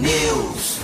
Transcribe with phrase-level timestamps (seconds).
[0.00, 0.80] News.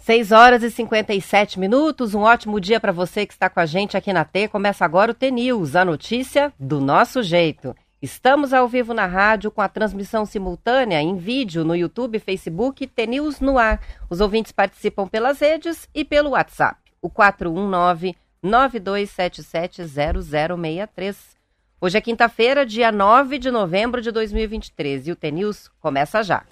[0.00, 2.14] 6 horas e 57 minutos.
[2.14, 4.48] Um ótimo dia para você que está com a gente aqui na T.
[4.48, 7.74] Começa agora o T News, a notícia do nosso jeito.
[8.02, 12.86] Estamos ao vivo na rádio com a transmissão simultânea em vídeo no YouTube, Facebook e
[12.86, 13.80] T News no ar.
[14.10, 16.78] Os ouvintes participam pelas redes e pelo WhatsApp.
[17.00, 21.41] O 419 9277 0063.
[21.84, 26.44] Hoje é quinta-feira, dia 9 de novembro de 2023 e o T News começa já.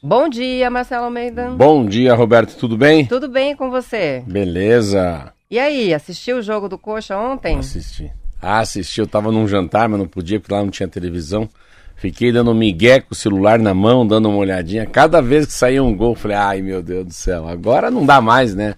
[0.00, 1.50] Bom dia, Marcelo Almeida.
[1.50, 3.06] Bom dia, Roberto, tudo bem?
[3.06, 4.22] Tudo bem com você?
[4.24, 5.32] Beleza.
[5.50, 7.58] E aí, assistiu o jogo do Coxa ontem?
[7.58, 8.12] Assisti.
[8.40, 11.48] Ah, assisti, eu tava num jantar, mas não podia porque lá não tinha televisão.
[11.96, 14.86] Fiquei dando migué com o celular na mão, dando uma olhadinha.
[14.86, 18.20] Cada vez que saía um gol, falei, ai meu Deus do céu, agora não dá
[18.20, 18.76] mais, né?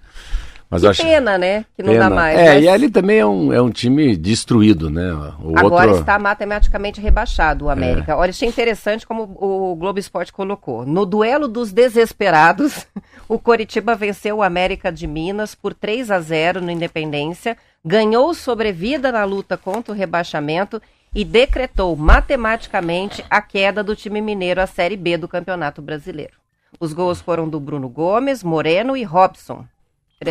[0.75, 1.03] Mas que acho...
[1.03, 1.65] pena, né?
[1.75, 2.09] Que não Pena.
[2.09, 2.39] dá mais.
[2.39, 5.11] É, mas e ali também é um, é um time destruído, né?
[5.41, 6.01] O Agora outro...
[6.01, 8.15] está matematicamente rebaixado o América.
[8.15, 10.85] Olha, achei interessante como o Globo Esporte colocou.
[10.85, 12.85] No duelo dos desesperados,
[13.27, 19.11] o Coritiba venceu o América de Minas por 3 a 0 no Independência, ganhou sobrevida
[19.11, 20.81] na luta contra o rebaixamento
[21.13, 26.33] e decretou matematicamente a queda do time mineiro à Série B do Campeonato Brasileiro.
[26.79, 29.65] Os gols foram do Bruno Gomes, Moreno e Robson.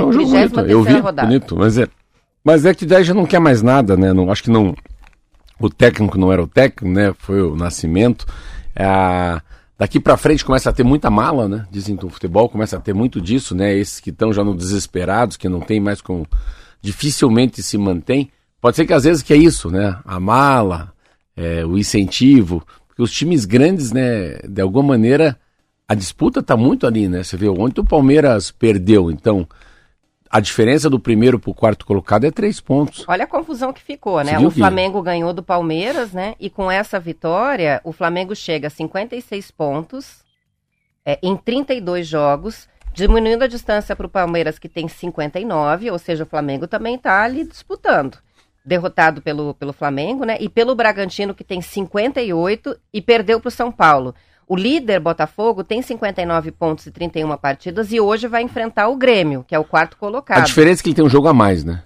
[0.00, 1.28] Foi um jogo bonito, 33ª eu vi, rodada.
[1.28, 1.88] bonito, mas é,
[2.44, 4.12] mas é que daí já não quer mais nada, né?
[4.12, 4.74] Não, acho que não,
[5.58, 7.14] o técnico não era o técnico, né?
[7.18, 8.26] Foi o Nascimento.
[8.76, 9.40] Ah,
[9.78, 11.66] daqui pra frente começa a ter muita mala, né?
[11.70, 13.74] Dizem que o futebol começa a ter muito disso, né?
[13.74, 16.26] Esses que estão já no desesperados, que não tem mais como,
[16.82, 18.30] dificilmente se mantém.
[18.60, 19.98] Pode ser que às vezes que é isso, né?
[20.04, 20.92] A mala,
[21.36, 24.38] é, o incentivo, porque os times grandes, né?
[24.48, 25.38] De alguma maneira
[25.86, 27.22] a disputa tá muito ali, né?
[27.22, 29.46] Você vê ontem o Palmeiras perdeu, então
[30.36, 33.04] a diferença do primeiro pro quarto colocado é três pontos.
[33.06, 34.36] Olha a confusão que ficou, né?
[34.36, 36.34] Viu O que- Flamengo ganhou do Palmeiras, né?
[36.40, 40.24] E com essa vitória, o Flamengo chega a 56 pontos
[41.06, 46.24] é, em 32 jogos, diminuindo a distância para o Palmeiras, que tem 59, ou seja,
[46.24, 48.18] o Flamengo também está ali disputando.
[48.64, 50.36] Derrotado pelo, pelo Flamengo, né?
[50.40, 54.14] E pelo Bragantino, que tem 58 e perdeu para o São Paulo.
[54.46, 59.44] O líder, Botafogo, tem 59 pontos e 31 partidas e hoje vai enfrentar o Grêmio,
[59.46, 60.38] que é o quarto colocado.
[60.38, 61.82] A diferença é que ele tem um jogo a mais, né?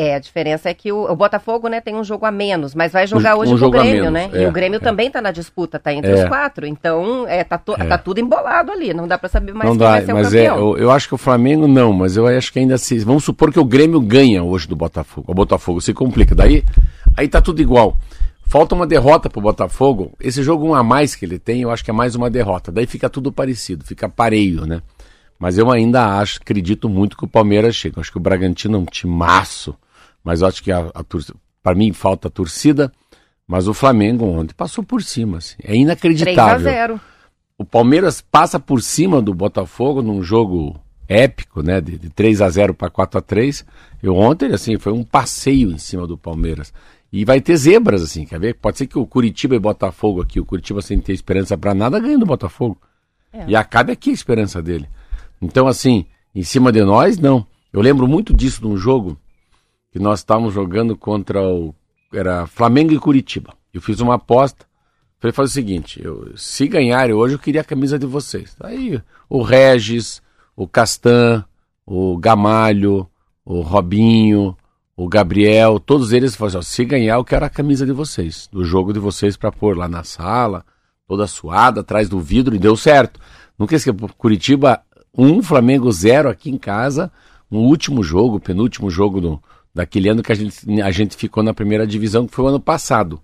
[0.00, 2.92] É, a diferença é que o, o Botafogo, né, tem um jogo a menos, mas
[2.92, 4.30] vai jogar hoje um com o Grêmio, né?
[4.32, 4.80] é, e o Grêmio é.
[4.80, 6.22] também tá na disputa, tá entre É.
[6.22, 6.64] os quatro.
[6.64, 7.84] Então, é, tá, to- É.
[7.84, 10.32] tá tudo embolado ali, não dá pra saber mais não quem dá, vai ser mas
[10.32, 10.68] o é, campeão.
[10.70, 12.96] eu, eu acho que o Flamengo não, mas eu acho que ainda se.
[13.00, 15.32] Vamos supor que o Grêmio ganha hoje do Botafogo.
[15.32, 16.32] O Botafogo se complica.
[16.32, 16.62] Daí,
[17.16, 17.96] aí tá tudo igual.
[18.48, 20.12] Falta uma derrota pro Botafogo.
[20.18, 22.72] Esse jogo um a mais que ele tem, eu acho que é mais uma derrota.
[22.72, 24.80] Daí fica tudo parecido, fica pareio, né?
[25.38, 28.00] Mas eu ainda acho, acredito muito que o Palmeiras chega.
[28.00, 29.76] Acho que o Bragantino é um timaço,
[30.24, 31.04] mas acho que a, a
[31.62, 32.90] para mim falta a torcida,
[33.46, 35.56] mas o Flamengo ontem passou por cima, assim.
[35.58, 36.70] É 3 a inacreditável.
[36.72, 37.00] 0
[37.58, 41.82] O Palmeiras passa por cima do Botafogo num jogo épico, né?
[41.82, 43.64] De, de 3 a 0 para 4 a 3
[44.02, 46.72] Eu ontem, assim, foi um passeio em cima do Palmeiras.
[47.12, 48.54] E vai ter zebras, assim, quer ver?
[48.54, 51.98] Pode ser que o Curitiba e Botafogo aqui, o Curitiba sem ter esperança para nada,
[51.98, 52.78] ganhe do Botafogo.
[53.32, 53.46] É.
[53.48, 54.88] E acabe aqui a esperança dele.
[55.40, 57.46] Então, assim, em cima de nós, não.
[57.72, 59.18] Eu lembro muito disso num jogo
[59.90, 61.74] que nós estávamos jogando contra o.
[62.12, 63.54] Era Flamengo e Curitiba.
[63.72, 64.66] Eu fiz uma aposta.
[65.18, 68.56] Falei, faz o seguinte, eu, se ganharem hoje, eu queria a camisa de vocês.
[68.60, 70.22] Aí o Regis,
[70.54, 71.44] o Castan,
[71.84, 73.08] o Gamalho,
[73.44, 74.56] o Robinho,
[75.00, 78.48] o Gabriel, todos eles falaram assim, ó, se ganhar, eu quero a camisa de vocês,
[78.50, 80.64] do jogo de vocês para pôr lá na sala,
[81.06, 83.20] toda suada, atrás do vidro, e deu certo.
[83.56, 84.82] Nunca esqueça, Curitiba
[85.16, 87.12] 1, um, Flamengo 0 aqui em casa,
[87.48, 89.42] no último jogo, penúltimo jogo do,
[89.72, 92.60] daquele ano que a gente, a gente ficou na primeira divisão, que foi o ano
[92.60, 93.20] passado.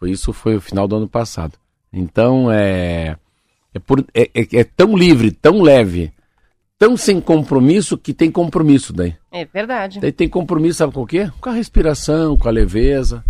[0.00, 1.54] Foi isso, foi o final do ano passado.
[1.92, 3.16] Então é
[3.72, 6.12] é, por, é, é, é tão livre, tão leve,
[6.82, 9.14] tão sem compromisso que tem compromisso daí.
[9.30, 10.00] É verdade.
[10.00, 11.30] Daí tem compromisso, sabe com o quê?
[11.40, 13.24] Com a respiração, com a leveza.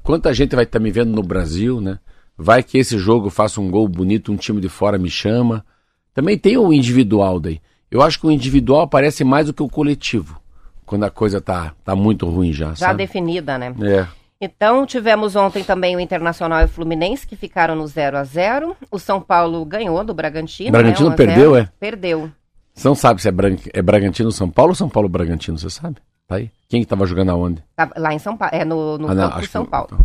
[0.00, 1.98] Quanta gente vai estar me vendo no Brasil, né?
[2.36, 5.66] Vai que esse jogo faça um gol bonito, um time de fora me chama.
[6.14, 7.60] Também tem o individual daí.
[7.90, 10.40] Eu acho que o individual aparece mais do que o coletivo.
[10.86, 12.98] Quando a coisa tá, tá muito ruim já, Já sabe?
[12.98, 13.74] definida, né?
[13.82, 14.06] É.
[14.40, 18.76] Então, tivemos ontem também o Internacional e o Fluminense, que ficaram no 0 a 0
[18.88, 20.70] O São Paulo ganhou do Bragantino.
[20.70, 21.28] Bragantino né, 1 a 0.
[21.34, 21.68] perdeu, é?
[21.80, 22.30] Perdeu.
[22.78, 23.56] Você não sabe se é, Bran...
[23.74, 25.96] é Bragantino São Paulo ou São Paulo Bragantino, você sabe?
[26.28, 26.48] Tá aí?
[26.68, 27.60] Quem que tava jogando aonde?
[27.74, 28.54] Tá lá em São Paulo.
[28.54, 29.98] É no, no Ah, não, de que São não, Paulo.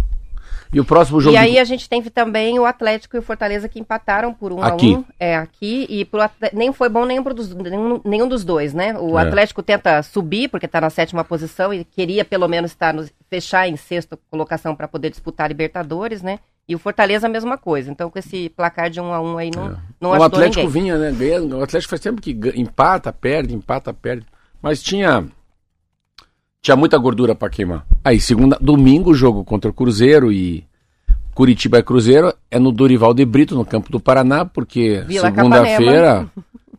[0.74, 1.36] E o próximo jogo.
[1.36, 4.64] E aí a gente tem também o Atlético e o Fortaleza que empataram por um
[4.64, 4.96] aqui.
[4.96, 5.06] a um.
[5.20, 5.86] É, aqui.
[5.88, 6.22] E pro,
[6.52, 8.98] nem foi bom nenhum dos, nenhum, nenhum dos dois, né?
[8.98, 9.22] O é.
[9.22, 13.70] Atlético tenta subir, porque está na sétima posição e queria pelo menos estar no, fechar
[13.70, 16.40] em sexta colocação para poder disputar Libertadores, né?
[16.68, 17.92] E o Fortaleza a mesma coisa.
[17.92, 19.76] Então, com esse placar de um a um aí, não, é.
[20.04, 20.84] Não O Atlético ninguém.
[20.84, 21.12] vinha, né?
[21.12, 21.58] Ganhando.
[21.58, 24.26] O Atlético faz tempo que empata, perde, empata, perde.
[24.62, 25.26] Mas tinha
[26.62, 27.86] tinha muita gordura para queimar.
[28.04, 30.66] Aí, segunda, domingo, o jogo contra o Cruzeiro e
[31.34, 36.30] Curitiba e Cruzeiro é no Dorival de Brito, no campo do Paraná, porque segunda-feira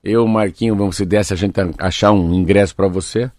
[0.02, 3.30] eu, Marquinho, vamos se desse a gente achar um ingresso para você.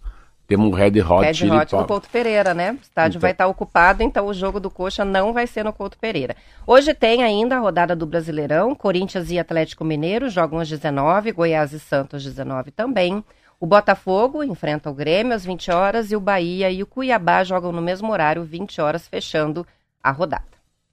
[0.46, 2.72] Temos um Red Hot Red Hot no Couto Pereira, né?
[2.72, 3.20] O estádio então.
[3.20, 6.36] vai estar ocupado, então o jogo do Coxa não vai ser no Couto Pereira.
[6.66, 11.72] Hoje tem ainda a rodada do Brasileirão, Corinthians e Atlético Mineiro jogam às 19, Goiás
[11.72, 13.24] e Santos às 19 também.
[13.58, 17.72] O Botafogo enfrenta o Grêmio às 20 horas e o Bahia e o Cuiabá jogam
[17.72, 19.66] no mesmo horário, 20 horas, fechando
[20.02, 20.44] a rodada.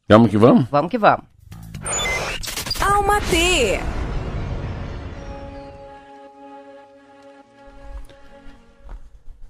[0.08, 0.68] Vamos que vamos?
[0.70, 1.26] Vamos que vamos.
[2.82, 3.80] Alma T.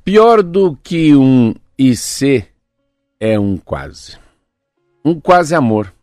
[0.03, 2.45] Pior do que um IC
[3.17, 4.17] é um quase.
[5.05, 5.93] Um quase amor.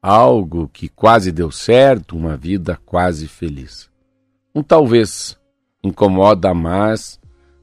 [0.00, 3.90] Algo que quase deu certo, uma vida quase feliz.
[4.54, 5.36] Um talvez
[5.82, 7.18] incomoda mais,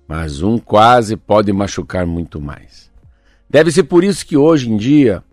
[0.06, 2.91] mas um quase pode machucar muito mais.
[3.50, 5.23] Deve ser por isso que hoje em dia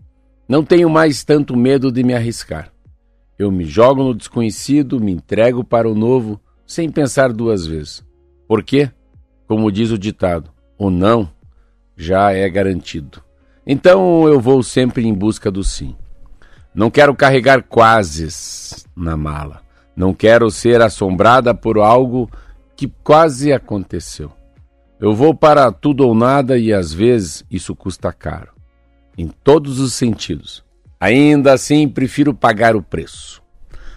[0.47, 2.71] não tenho mais tanto medo de me arriscar.
[3.37, 8.05] Eu me jogo no desconhecido, me entrego para o novo, sem pensar duas vezes.
[8.47, 8.89] Por quê?
[9.49, 11.27] Como diz o ditado, o não
[11.97, 13.23] já é garantido.
[13.65, 15.95] Então eu vou sempre em busca do sim.
[16.71, 19.63] Não quero carregar quases na mala.
[19.95, 22.29] Não quero ser assombrada por algo
[22.75, 24.31] que quase aconteceu.
[24.99, 28.53] Eu vou para tudo ou nada e às vezes isso custa caro,
[29.17, 30.63] em todos os sentidos.
[30.99, 33.41] Ainda assim, prefiro pagar o preço.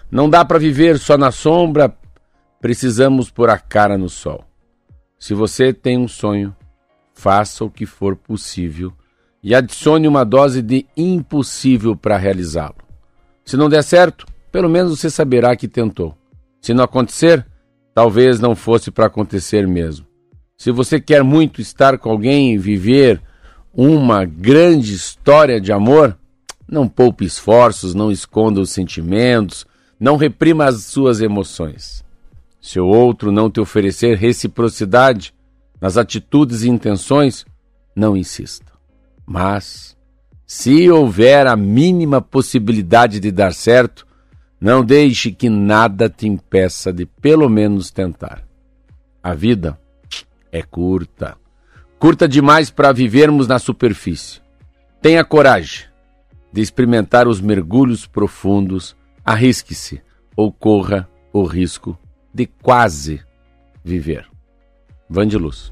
[0.09, 1.95] Não dá para viver só na sombra,
[2.59, 4.43] precisamos pôr a cara no sol.
[5.23, 6.53] Se você tem um sonho,
[7.13, 8.91] faça o que for possível
[9.41, 12.75] e adicione uma dose de impossível para realizá-lo.
[13.45, 16.13] Se não der certo, pelo menos você saberá que tentou.
[16.59, 17.47] Se não acontecer,
[17.95, 20.05] talvez não fosse para acontecer mesmo.
[20.57, 23.21] Se você quer muito estar com alguém e viver
[23.73, 26.17] uma grande história de amor,
[26.67, 29.65] não poupe esforços, não esconda os sentimentos,
[29.97, 32.03] não reprima as suas emoções.
[32.63, 35.35] Se o outro não te oferecer reciprocidade
[35.81, 37.45] nas atitudes e intenções,
[37.93, 38.71] não insista.
[39.25, 39.97] Mas,
[40.47, 44.07] se houver a mínima possibilidade de dar certo,
[44.61, 48.47] não deixe que nada te impeça de pelo menos tentar.
[49.21, 49.77] A vida
[50.49, 51.35] é curta.
[51.99, 54.39] Curta demais para vivermos na superfície.
[55.01, 55.87] Tenha coragem
[56.51, 58.95] de experimentar os mergulhos profundos,
[59.25, 60.01] arrisque-se
[60.33, 61.99] ou corra o risco
[62.33, 63.21] de quase
[63.83, 64.27] viver.
[65.09, 65.71] Vandiluz.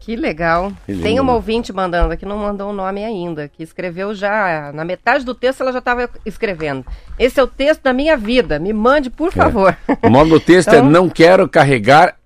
[0.00, 0.72] Que legal.
[0.84, 4.84] Que Tem uma ouvinte mandando que não mandou o nome ainda, que escreveu já, na
[4.84, 6.84] metade do texto ela já estava escrevendo.
[7.16, 9.30] Esse é o texto da minha vida, me mande, por é.
[9.30, 9.78] favor.
[10.02, 10.88] O nome do texto é então...
[10.88, 12.16] é Não Quero Carregar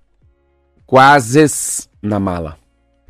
[0.87, 2.57] Quases na Mala.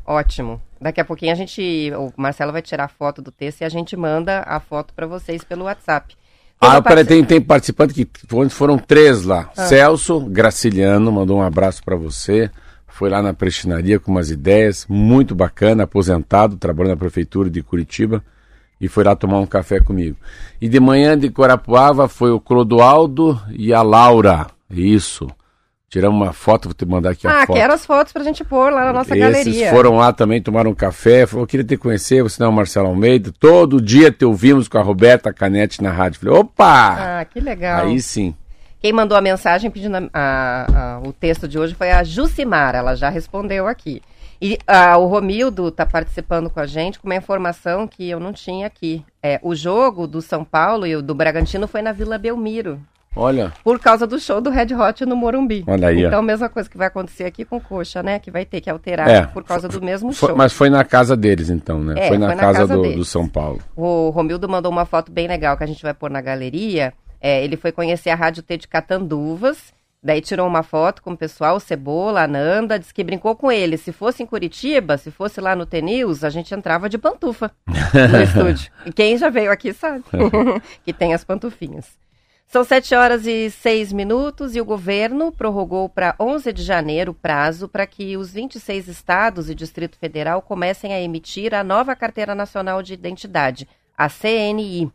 [0.04, 0.60] Ótimo.
[0.78, 3.68] Daqui a pouquinho a gente, o Marcelo vai tirar a foto do texto e a
[3.70, 6.14] gente manda a foto para vocês pelo WhatsApp.
[6.60, 8.08] Ah, peraí, tem, tem participante que
[8.50, 9.50] foram três lá.
[9.56, 9.66] Ah.
[9.66, 12.50] Celso Graciliano mandou um abraço para você
[12.98, 18.24] foi lá na prestinaria com umas ideias, muito bacana, aposentado, trabalhando na prefeitura de Curitiba,
[18.80, 20.16] e foi lá tomar um café comigo.
[20.60, 24.48] E de manhã de Corapuava foi o Clodoaldo e a Laura.
[24.68, 25.28] Isso.
[25.88, 27.56] Tiramos uma foto, vou te mandar aqui a ah, foto.
[27.56, 29.70] Ah, quero as fotos pra gente pôr lá na nossa Esses galeria.
[29.70, 32.88] foram lá também, tomaram um café, falou, queria te conhecer, você não é o Marcelo
[32.88, 33.32] Almeida.
[33.40, 36.20] Todo dia te ouvimos com a Roberta Canete na rádio.
[36.20, 37.20] Falei, opa!
[37.20, 37.86] Ah, que legal.
[37.86, 38.34] Aí sim.
[38.80, 42.74] Quem mandou a mensagem pedindo a, a, a, o texto de hoje foi a Jucimar,
[42.74, 44.02] ela já respondeu aqui.
[44.40, 44.56] E
[44.98, 49.04] o Romildo está participando com a gente com uma informação que eu não tinha aqui.
[49.20, 52.80] É, o jogo do São Paulo e o do Bragantino foi na Vila Belmiro.
[53.16, 53.52] Olha.
[53.64, 55.64] Por causa do show do Red Hot no Morumbi.
[55.66, 56.04] Olha aí.
[56.04, 58.18] Então, mesma coisa que vai acontecer aqui com o Coxa, né?
[58.18, 60.36] Que vai ter que alterar é, por causa do mesmo foi, show.
[60.36, 61.94] Mas foi na casa deles, então, né?
[61.96, 63.60] É, foi, na, foi na casa, casa do, do, São Paulo.
[63.76, 66.92] O Romildo mandou uma foto bem legal que a gente vai pôr na galeria.
[67.20, 71.16] É, ele foi conhecer a Rádio T de Catanduvas, daí tirou uma foto com o
[71.16, 73.76] pessoal, o Cebola, a Nanda, disse que brincou com ele.
[73.76, 78.22] Se fosse em Curitiba, se fosse lá no T-News, a gente entrava de pantufa no
[78.22, 78.70] estúdio.
[78.86, 80.04] E quem já veio aqui sabe
[80.84, 81.86] que tem as pantufinhas.
[82.48, 87.14] São 7 horas e 6 minutos e o governo prorrogou para 11 de janeiro o
[87.14, 92.34] prazo para que os 26 estados e Distrito Federal comecem a emitir a nova Carteira
[92.34, 94.90] Nacional de Identidade, a CNI.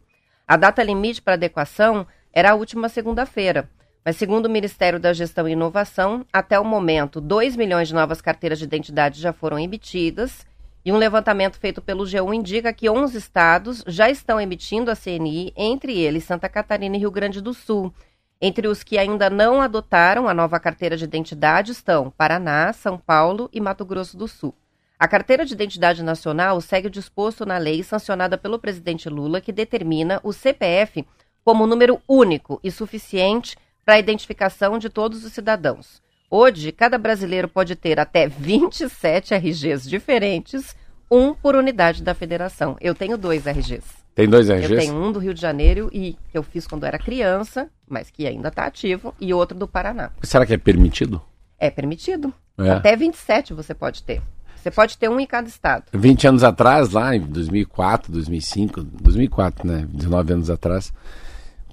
[0.48, 3.70] A data limite para adequação era a última segunda-feira,
[4.04, 8.20] mas segundo o Ministério da Gestão e Inovação, até o momento, 2 milhões de novas
[8.20, 10.44] carteiras de identidade já foram emitidas
[10.86, 15.54] e um levantamento feito pelo G1 indica que 11 estados já estão emitindo a CNI,
[15.56, 17.94] entre eles Santa Catarina e Rio Grande do Sul.
[18.42, 23.50] Entre os que ainda não adotaram a nova carteira de identidade estão Paraná, São Paulo
[23.54, 24.54] e Mato Grosso do Sul.
[25.00, 29.52] A carteira de identidade nacional segue o disposto na lei sancionada pelo presidente Lula, que
[29.52, 31.06] determina o CPF
[31.44, 36.02] como número único e suficiente para a identificação de todos os cidadãos.
[36.36, 40.76] Hoje, cada brasileiro pode ter até 27 RGs diferentes,
[41.10, 42.76] um por unidade da federação.
[42.82, 43.84] Eu tenho dois RGs.
[44.16, 44.72] Tem dois RGs?
[44.72, 48.10] Eu tenho um do Rio de Janeiro e que eu fiz quando era criança, mas
[48.10, 50.10] que ainda está ativo, e outro do Paraná.
[50.24, 51.22] Será que é permitido?
[51.60, 52.34] É permitido.
[52.58, 52.72] É.
[52.72, 54.20] Até 27 você pode ter.
[54.56, 55.84] Você pode ter um em cada estado.
[55.94, 59.86] 20 anos atrás, lá em 2004, 2005, 2004, né?
[59.88, 60.92] 19 anos atrás,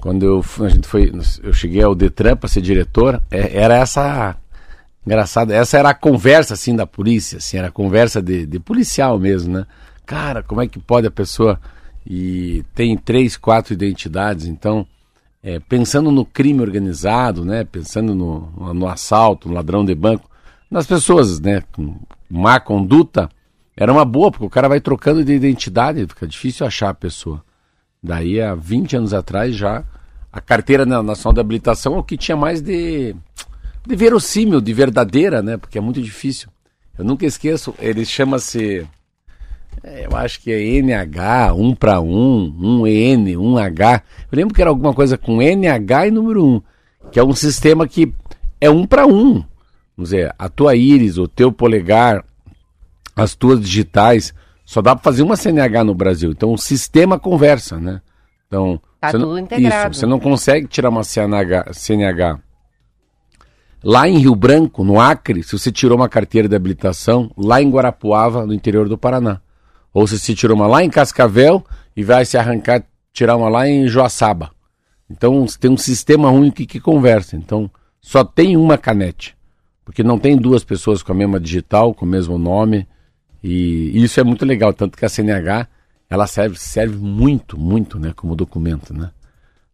[0.03, 1.11] quando eu, a gente foi,
[1.43, 4.37] eu cheguei ao Detran para ser diretor, é, era essa
[5.07, 9.19] Engraçado, essa era a conversa assim da polícia, assim, era a conversa de, de policial
[9.19, 9.67] mesmo, né?
[10.05, 11.59] Cara, como é que pode a pessoa
[12.07, 14.87] e tem três, quatro identidades, então
[15.43, 17.65] é, pensando no crime organizado, né?
[17.65, 20.29] Pensando no, no assalto, no ladrão de banco,
[20.71, 21.63] nas pessoas, né?
[21.73, 21.97] Com
[22.29, 23.29] má conduta,
[23.77, 27.43] era uma boa, porque o cara vai trocando de identidade, fica difícil achar a pessoa.
[28.03, 29.83] Daí, há 20 anos atrás, já
[30.33, 33.15] a carteira nacional de habilitação é o que tinha mais de
[33.87, 35.57] de verossímil, de verdadeira, né?
[35.57, 36.49] Porque é muito difícil.
[36.99, 38.87] Eu nunca esqueço, ele chama-se.
[39.83, 44.03] É, eu acho que é NH, 1 para 1, 1N, 1H.
[44.31, 46.63] Eu lembro que era alguma coisa com NH e número 1,
[47.11, 48.13] que é um sistema que
[48.61, 49.11] é 1 para 1.
[49.97, 52.25] Vamos dizer, a tua íris, o teu polegar,
[53.17, 54.35] as tuas digitais,
[54.65, 56.31] só dá para fazer uma CNH no Brasil.
[56.31, 58.03] Então o sistema conversa, né?
[58.47, 59.93] Então, tá tudo não, integrado.
[59.93, 62.41] Isso, você não consegue tirar uma CNH, CNH
[63.83, 67.71] Lá em Rio Branco, no Acre, se você tirou uma carteira de habilitação, lá em
[67.71, 69.41] Guarapuava, no interior do Paraná.
[69.93, 71.65] Ou se você tirou uma lá em Cascavel
[71.97, 74.51] e vai se arrancar, tirar uma lá em Joaçaba.
[75.09, 77.37] Então tem um sistema único que, conversa.
[77.37, 77.71] Então
[78.01, 79.37] só tem uma canete.
[79.85, 82.87] Porque não tem duas pessoas com a mesma digital, com o mesmo nome.
[83.43, 84.73] E isso é muito legal.
[84.73, 85.67] Tanto que a CNH
[86.09, 88.95] ela serve, serve muito, muito né, como documento.
[88.95, 89.11] Né?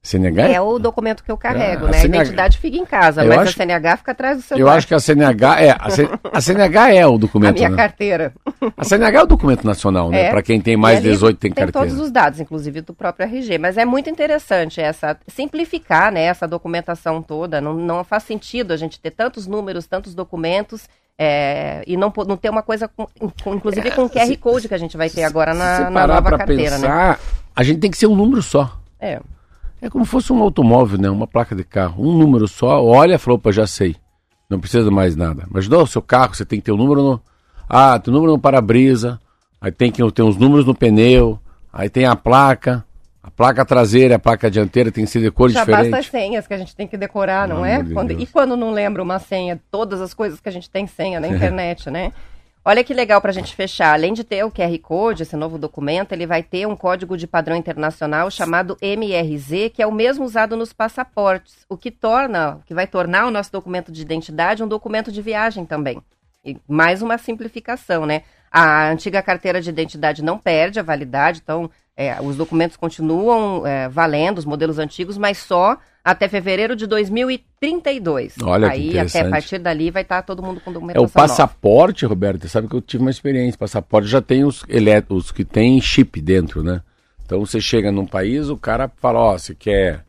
[0.06, 0.48] CNH?
[0.52, 1.98] É o documento que eu carrego, é, né?
[1.98, 2.18] A, CNH...
[2.18, 3.50] a identidade fica em casa, eu mas acho...
[3.50, 4.72] a CNH fica atrás do celular.
[4.72, 5.76] Eu acho que a CNH é.
[5.78, 6.08] A, C...
[6.32, 7.56] a CNH é o documento.
[7.56, 7.76] A minha né?
[7.76, 8.32] carteira.
[8.76, 10.26] A CNH é o documento nacional, né?
[10.26, 10.30] É.
[10.30, 11.72] Para quem tem mais de 18 tem, tem carteira.
[11.72, 13.58] Tem todos os dados, inclusive do próprio RG.
[13.58, 16.22] Mas é muito interessante essa simplificar, né?
[16.22, 17.60] Essa documentação toda.
[17.60, 20.88] Não, não faz sentido a gente ter tantos números, tantos documentos.
[21.18, 23.08] É, e não, não ter uma coisa, com,
[23.46, 26.36] inclusive com o QR se, Code que a gente vai ter agora na, na nova
[26.36, 26.86] carteira, né?
[26.86, 27.18] pensar, né?
[27.54, 28.78] A gente tem que ser um número só.
[29.00, 29.18] É.
[29.80, 31.10] É como se fosse um automóvel, né?
[31.10, 32.02] Uma placa de carro.
[32.02, 33.96] Um número só, olha e falou, opa, já sei.
[34.48, 35.44] Não precisa mais nada.
[35.50, 37.20] Mas não, o seu carro, você tem que ter um número no.
[37.68, 39.20] Ah, tem um número no para-brisa,
[39.60, 41.38] aí tem que ter uns números no pneu,
[41.72, 42.84] aí tem a placa.
[43.22, 45.90] A placa traseira, a placa dianteira tem que ser de cor Já diferente.
[45.90, 47.82] basta as senhas que a gente tem que decorar, não, não é?
[47.82, 51.18] Quando, e quando não lembra uma senha, todas as coisas que a gente tem senha
[51.18, 52.12] na internet, né?
[52.68, 53.92] Olha que legal para a gente fechar.
[53.92, 57.24] Além de ter o QR Code, esse novo documento, ele vai ter um código de
[57.24, 62.74] padrão internacional chamado MRZ, que é o mesmo usado nos passaportes, o que torna, que
[62.74, 66.02] vai tornar o nosso documento de identidade um documento de viagem também.
[66.44, 68.22] E mais uma simplificação, né?
[68.50, 73.88] A antiga carteira de identidade não perde a validade, então é, os documentos continuam é,
[73.88, 78.36] valendo, os modelos antigos, mas só até fevereiro de 2032.
[78.40, 81.08] Olha Aí, que até a partir dali, vai estar tá todo mundo com documentação É
[81.08, 82.14] o passaporte, nova.
[82.14, 83.58] Roberto, você sabe que eu tive uma experiência.
[83.58, 84.64] Passaporte já tem os,
[85.08, 86.80] os que tem chip dentro, né?
[87.24, 90.04] Então você chega num país, o cara fala, ó, oh, você quer...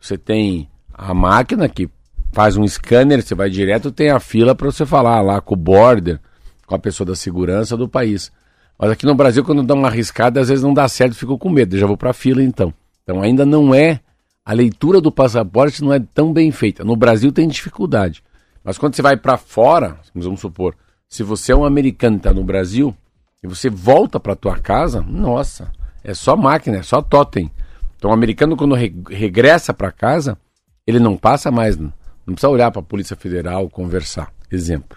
[0.00, 1.88] Você tem a máquina que
[2.32, 5.56] faz um scanner, você vai direto, tem a fila para você falar lá com o
[5.56, 6.18] border,
[6.66, 8.32] com a pessoa da segurança do país.
[8.76, 11.48] Mas aqui no Brasil, quando dá uma arriscada, às vezes não dá certo, fico com
[11.48, 12.74] medo, já vou para a fila então.
[13.04, 14.00] Então ainda não é
[14.46, 16.84] a leitura do passaporte não é tão bem feita.
[16.84, 18.22] No Brasil tem dificuldade.
[18.62, 20.76] Mas quando você vai para fora, vamos supor,
[21.08, 22.96] se você é um americano e está no Brasil
[23.42, 25.72] e você volta para tua casa, nossa,
[26.04, 27.50] é só máquina, é só totem.
[27.96, 30.38] Então o americano quando re regressa para casa,
[30.86, 31.92] ele não passa mais, não
[32.26, 34.32] precisa olhar para a Polícia Federal, conversar.
[34.48, 34.96] Exemplo.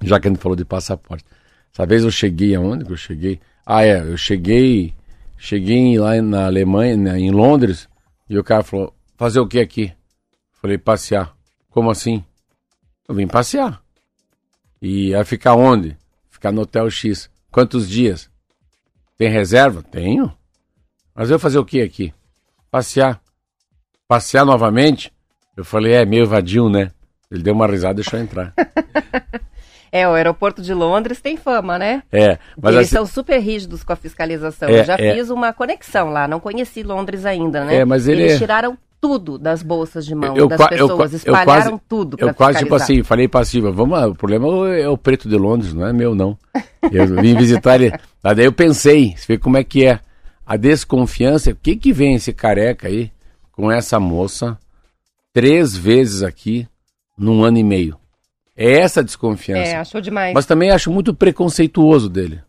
[0.00, 1.24] Já que a gente falou de passaporte.
[1.74, 3.40] Essa vez eu cheguei aonde que eu cheguei?
[3.66, 4.94] Ah, é, eu cheguei,
[5.36, 7.88] cheguei lá na Alemanha, né, em Londres,
[8.28, 9.92] e o cara falou: Fazer o que aqui?
[10.60, 11.34] Falei: Passear.
[11.70, 12.24] Como assim?
[13.08, 13.82] Eu vim passear.
[14.80, 15.96] E vai ficar onde?
[16.30, 17.30] Ficar no Hotel X.
[17.50, 18.30] Quantos dias?
[19.16, 19.82] Tem reserva?
[19.82, 20.32] Tenho.
[21.14, 22.12] Mas eu fazer o que aqui?
[22.70, 23.20] Passear.
[24.08, 25.12] Passear novamente?
[25.56, 26.90] Eu falei, é meio vadio, né?
[27.30, 28.52] Ele deu uma risada e deixou entrar.
[29.92, 32.02] É, o aeroporto de Londres tem fama, né?
[32.12, 34.68] É, mas Eles assim, são super rígidos com a fiscalização.
[34.68, 35.14] É, Eu já é.
[35.14, 37.76] fiz uma conexão lá, não conheci Londres ainda, né?
[37.76, 41.12] É, mas ele Eles é- tiraram tudo das bolsas de mão Eu das eu pessoas,
[41.12, 42.82] eu espalharam quase- tudo eu quase, tipo fiscalizar.
[42.96, 45.92] assim, falei pra Silva, vamos lá, o problema é o preto de Londres, não é
[45.92, 46.36] meu, não.
[46.90, 47.92] Eu vim visitar ele.
[48.22, 50.00] Daí eu pensei, você vê como é que é.
[50.46, 53.10] A desconfiança, o que que vem esse careca aí
[53.52, 54.56] com essa moça
[55.32, 56.66] três vezes aqui
[57.18, 57.96] num ano e meio?
[58.56, 59.70] É essa a desconfiança.
[59.70, 60.32] É, achou demais.
[60.34, 62.40] Mas também acho muito preconceituoso dele.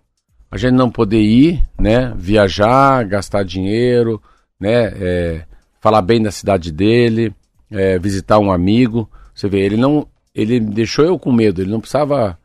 [0.49, 2.13] A gente não poder ir, né?
[2.15, 4.21] Viajar, gastar dinheiro,
[4.59, 4.93] né?
[4.95, 5.43] é,
[5.81, 7.33] falar bem da cidade dele,
[7.69, 9.09] é, visitar um amigo.
[9.33, 10.07] Você vê, ele não.
[10.33, 12.37] Ele deixou eu com medo, ele não precisava.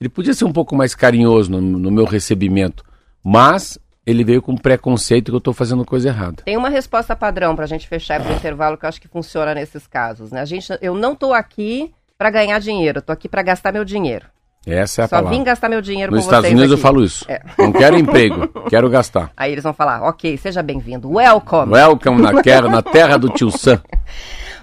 [0.00, 2.84] Ele podia ser um pouco mais carinhoso no, no meu recebimento.
[3.22, 6.42] Mas ele veio com preconceito que eu estou fazendo coisa errada.
[6.44, 9.86] Tem uma resposta padrão pra gente fechar pro intervalo que eu acho que funciona nesses
[9.86, 10.40] casos, né?
[10.40, 11.92] A gente, eu não tô aqui
[12.24, 14.24] pra ganhar dinheiro, eu tô aqui pra gastar meu dinheiro.
[14.66, 15.36] Essa é a Só palavra.
[15.36, 16.82] vim gastar meu dinheiro Nos com Estados vocês Unidos eu aqui.
[16.82, 17.26] falo isso.
[17.28, 17.42] É.
[17.58, 19.30] Não quero emprego, quero gastar.
[19.36, 21.70] Aí eles vão falar, ok, seja bem-vindo, welcome.
[21.74, 23.78] Welcome na terra, na terra do tio Sam.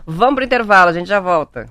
[0.08, 1.68] Vamos pro intervalo, a gente já volta.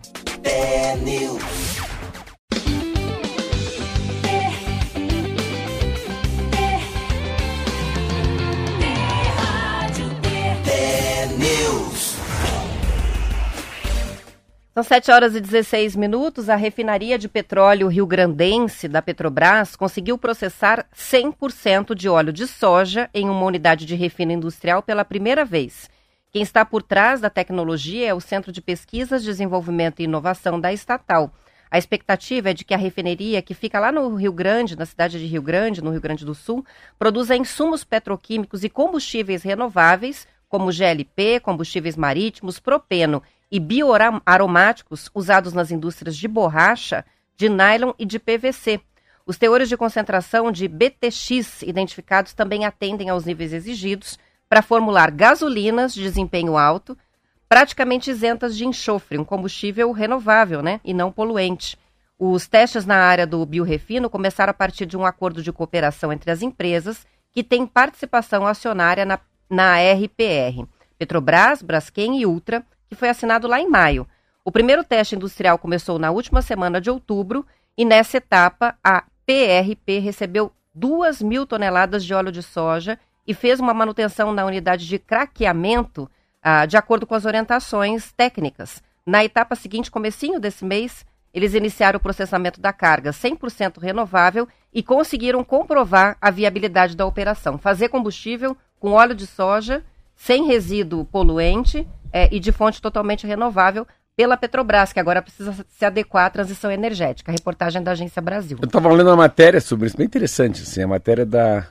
[14.81, 16.49] São 7 horas e 16 minutos.
[16.49, 23.11] A refinaria de petróleo Rio Grandense da Petrobras conseguiu processar 100% de óleo de soja
[23.13, 25.91] em uma unidade de refino industrial pela primeira vez.
[26.33, 30.73] Quem está por trás da tecnologia é o Centro de Pesquisas, Desenvolvimento e Inovação da
[30.73, 31.31] estatal.
[31.71, 35.19] A expectativa é de que a refineria, que fica lá no Rio Grande, na cidade
[35.19, 36.65] de Rio Grande, no Rio Grande do Sul,
[36.99, 45.71] produza insumos petroquímicos e combustíveis renováveis, como GLP, combustíveis marítimos, propeno e bioaromáticos usados nas
[45.71, 47.05] indústrias de borracha,
[47.37, 48.81] de nylon e de PVC.
[49.27, 55.95] Os teores de concentração de BTX identificados também atendem aos níveis exigidos para formular gasolinas
[55.95, 56.97] de desempenho alto,
[57.49, 61.77] praticamente isentas de enxofre, um combustível renovável né, e não poluente.
[62.19, 66.31] Os testes na área do biorefino começaram a partir de um acordo de cooperação entre
[66.31, 70.67] as empresas que têm participação acionária na, na RPR,
[70.99, 74.07] Petrobras, Braskem e Ultra, que foi assinado lá em maio.
[74.45, 77.47] O primeiro teste industrial começou na última semana de outubro
[77.79, 83.61] e nessa etapa a PRP recebeu 2 mil toneladas de óleo de soja e fez
[83.61, 86.11] uma manutenção na unidade de craqueamento
[86.43, 88.83] ah, de acordo com as orientações técnicas.
[89.07, 94.83] Na etapa seguinte, comecinho desse mês, eles iniciaram o processamento da carga 100% renovável e
[94.83, 97.57] conseguiram comprovar a viabilidade da operação.
[97.57, 99.85] Fazer combustível com óleo de soja,
[100.17, 103.87] sem resíduo poluente eh, e de fonte totalmente renovável
[104.21, 107.33] pela Petrobras, que agora precisa se adequar à transição energética.
[107.33, 108.59] Reportagem da Agência Brasil.
[108.61, 111.67] Eu estava lendo uma matéria sobre isso, bem interessante, assim, a matéria da...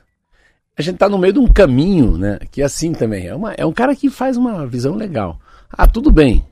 [0.76, 3.52] A gente tá no meio de um caminho, né, que é assim também, é, uma,
[3.52, 5.38] é um cara que faz uma visão legal.
[5.70, 6.44] Ah, tudo bem,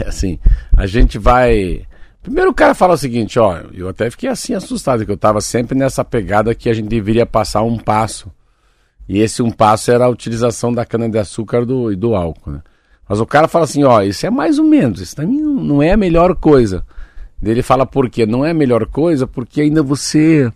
[0.00, 0.38] é assim,
[0.74, 1.86] a gente vai...
[2.22, 5.42] Primeiro o cara fala o seguinte, ó, eu até fiquei assim assustado, que eu estava
[5.42, 8.32] sempre nessa pegada que a gente deveria passar um passo,
[9.06, 12.62] e esse um passo era a utilização da cana-de-açúcar do, e do álcool, né?
[13.08, 15.92] Mas o cara fala assim, ó, isso é mais ou menos, isso também não é
[15.92, 16.84] a melhor coisa.
[17.42, 18.24] Ele fala por quê?
[18.24, 20.50] Não é a melhor coisa porque ainda você.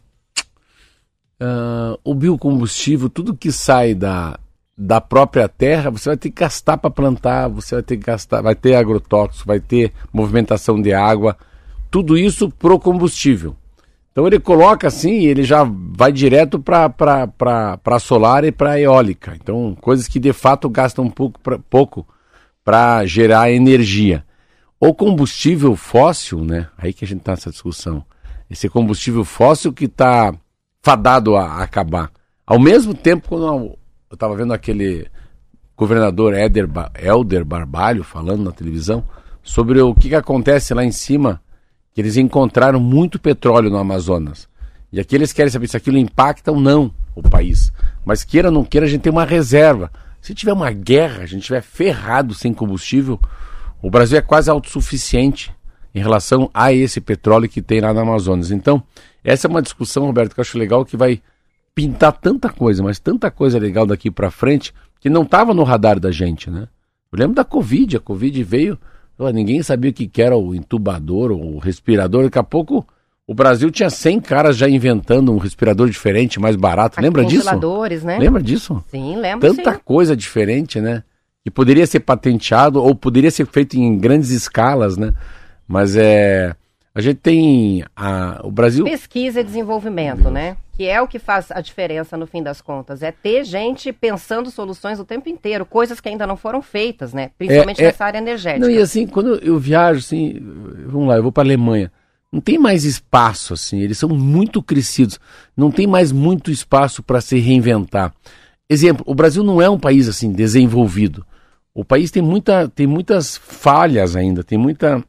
[1.40, 4.38] ah, o biocombustível, tudo que sai da,
[4.78, 8.40] da própria terra, você vai ter que gastar para plantar, você vai ter que gastar,
[8.40, 11.37] vai ter agrotóxico, vai ter movimentação de água,
[11.90, 13.56] tudo isso pro combustível.
[14.12, 19.37] Então ele coloca assim, ele já vai direto para solar e para eólica.
[19.38, 22.06] Então, coisas que de fato gastam um pouco pra, pouco
[22.66, 24.24] para gerar energia.
[24.81, 26.66] O combustível fóssil, né?
[26.76, 28.05] Aí que a gente está nessa discussão.
[28.50, 30.35] Esse combustível fóssil que está
[30.83, 32.11] fadado a acabar.
[32.44, 33.79] Ao mesmo tempo, quando eu
[34.12, 35.07] estava vendo aquele
[35.76, 39.05] governador Éder, Ba- Helder Barbalho falando na televisão
[39.44, 41.40] sobre o que, que acontece lá em cima,
[41.94, 44.48] que eles encontraram muito petróleo no Amazonas.
[44.92, 47.72] E aqui eles querem saber se aquilo impacta ou não o país.
[48.05, 49.88] Mas queira ou não queira, a gente tem uma reserva.
[50.26, 53.16] Se tiver uma guerra, a gente estiver ferrado sem combustível,
[53.80, 55.54] o Brasil é quase autossuficiente
[55.94, 58.50] em relação a esse petróleo que tem lá no Amazonas.
[58.50, 58.82] Então,
[59.22, 61.22] essa é uma discussão, Roberto, que eu acho legal, que vai
[61.76, 66.00] pintar tanta coisa, mas tanta coisa legal daqui para frente, que não estava no radar
[66.00, 66.66] da gente, né?
[67.12, 68.76] Eu lembro da Covid, a Covid veio,
[69.32, 72.84] ninguém sabia o que era o entubador, o respirador, daqui a pouco
[73.26, 77.00] o Brasil tinha 100 caras já inventando um respirador diferente, mais barato.
[77.00, 77.42] Lembra disso?
[77.44, 78.18] Ventiladores, né?
[78.18, 78.82] Lembra disso?
[78.88, 79.80] Sim, lembro Tanta sim.
[79.84, 81.02] coisa diferente, né?
[81.42, 85.12] Que poderia ser patenteado ou poderia ser feito em grandes escalas, né?
[85.66, 86.54] Mas é.
[86.94, 87.84] A gente tem.
[87.96, 88.84] A, o Brasil.
[88.84, 90.56] Pesquisa e desenvolvimento, né?
[90.76, 93.02] Que é o que faz a diferença no fim das contas.
[93.02, 97.30] É ter gente pensando soluções o tempo inteiro, coisas que ainda não foram feitas, né?
[97.36, 98.66] Principalmente é- nessa área energética.
[98.66, 100.38] Não, e assim, quando eu viajo, assim,
[100.86, 101.90] vamos lá, eu vou para Alemanha.
[102.32, 105.18] Não tem mais espaço, assim, eles são muito crescidos.
[105.56, 108.12] Não tem mais muito espaço para se reinventar.
[108.68, 111.24] Exemplo, o Brasil não é um país, assim, desenvolvido.
[111.72, 115.04] O país tem, muita, tem muitas falhas ainda, tem muita,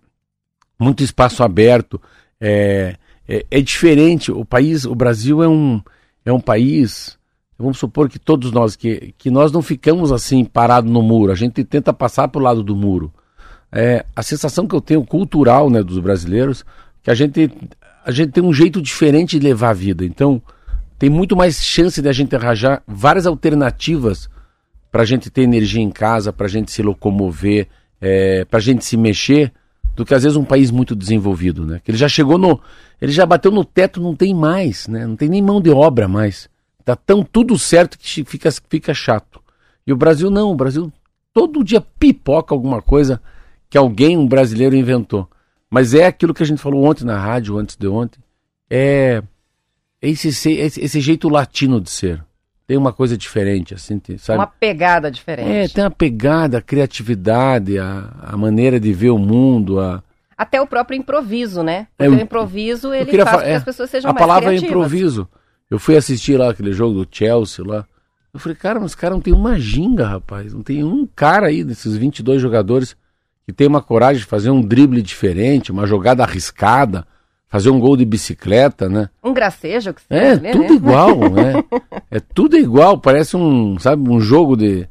[0.79, 1.99] muito espaço aberto.
[2.39, 2.95] É,
[3.27, 4.31] é, é diferente.
[4.31, 5.81] O país, o Brasil é um,
[6.23, 7.17] é um país.
[7.57, 11.31] Vamos supor que todos nós, que, que nós não ficamos assim parados no muro.
[11.31, 13.11] A gente tenta passar para o lado do muro.
[13.71, 16.63] É, a sensação que eu tenho cultural né, dos brasileiros
[17.07, 17.49] que a gente,
[18.05, 20.03] a gente tem um jeito diferente de levar a vida.
[20.03, 20.41] Então,
[20.99, 24.29] tem muito mais chance de a gente arranjar várias alternativas
[24.91, 27.69] para a gente ter energia em casa, para a gente se locomover,
[28.01, 29.53] é, para a gente se mexer,
[29.95, 31.79] do que às vezes um país muito desenvolvido, né?
[31.81, 32.59] Que ele já chegou no,
[33.01, 35.07] ele já bateu no teto, não tem mais, né?
[35.07, 36.49] Não tem nem mão de obra mais.
[36.83, 39.41] Tá tão tudo certo que fica, fica chato.
[39.87, 40.91] E o Brasil não, o Brasil
[41.33, 43.21] todo dia pipoca alguma coisa
[43.69, 45.29] que alguém, um brasileiro, inventou.
[45.69, 48.19] Mas é aquilo que a gente falou ontem na rádio, antes de ontem,
[48.69, 49.21] é
[50.01, 52.23] esse, esse, esse jeito latino de ser.
[52.65, 54.39] Tem uma coisa diferente, assim, sabe?
[54.39, 55.49] Uma pegada diferente.
[55.49, 60.03] É, tem a pegada, a criatividade, a, a maneira de ver o mundo, a,
[60.37, 61.87] Até o próprio improviso, né?
[61.97, 64.13] É, Porque eu- o improviso, ele faz fa- com que é, as pessoas sejam a
[64.13, 64.69] mais palavra é criativas.
[64.87, 65.27] improviso.
[65.69, 67.85] Eu fui assistir lá aquele jogo do Chelsea lá.
[68.33, 70.53] Eu falei, cara, mas os caras não tem uma ginga, rapaz.
[70.53, 72.95] Não tem um cara aí desses 22 jogadores
[73.47, 77.07] que tem uma coragem de fazer um drible diferente, uma jogada arriscada,
[77.47, 79.09] fazer um gol de bicicleta, né?
[79.23, 80.75] Um gracejo que você É, vê, tudo né?
[80.75, 81.63] igual, né?
[82.11, 84.85] É tudo igual, parece um, sabe, um jogo de.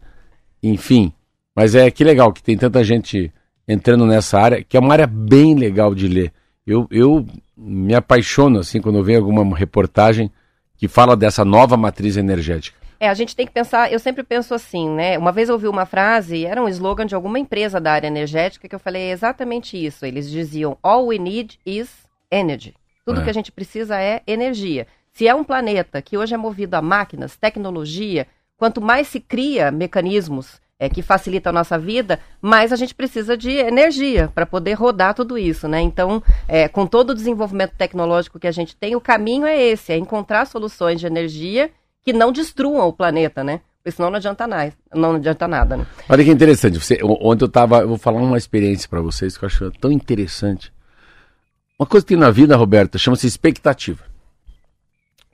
[0.62, 1.12] Enfim.
[1.54, 3.30] Mas é que legal que tem tanta gente
[3.68, 6.32] entrando nessa área, que é uma área bem legal de ler.
[6.66, 10.30] Eu, eu me apaixono, assim, quando eu vejo alguma reportagem
[10.78, 12.78] que fala dessa nova matriz energética.
[12.98, 15.18] É, a gente tem que pensar, eu sempre penso assim, né?
[15.18, 18.68] Uma vez eu ouvi uma frase, era um slogan de alguma empresa da área energética,
[18.68, 20.04] que eu falei exatamente isso.
[20.06, 21.90] Eles diziam: All we need is
[22.30, 22.74] energy.
[23.04, 23.24] Tudo É.
[23.24, 24.86] que a gente precisa é energia.
[25.12, 29.70] Se é um planeta que hoje é movido a máquinas, tecnologia, quanto mais se cria
[29.70, 34.74] mecanismos é, que facilitam a nossa vida, mais a gente precisa de energia para poder
[34.74, 35.80] rodar tudo isso, né?
[35.80, 39.92] Então, é, com todo o desenvolvimento tecnológico que a gente tem, o caminho é esse,
[39.92, 41.70] é encontrar soluções de energia
[42.06, 43.60] que não destruam o planeta, né?
[43.82, 45.86] Porque senão não adianta nada, não adianta nada, né?
[46.08, 46.78] Olha que interessante.
[46.78, 47.80] Você, ontem eu tava.
[47.80, 50.72] Eu vou falar uma experiência para vocês que eu acho tão interessante.
[51.78, 54.04] Uma coisa que tem na vida, Roberta, chama-se expectativa.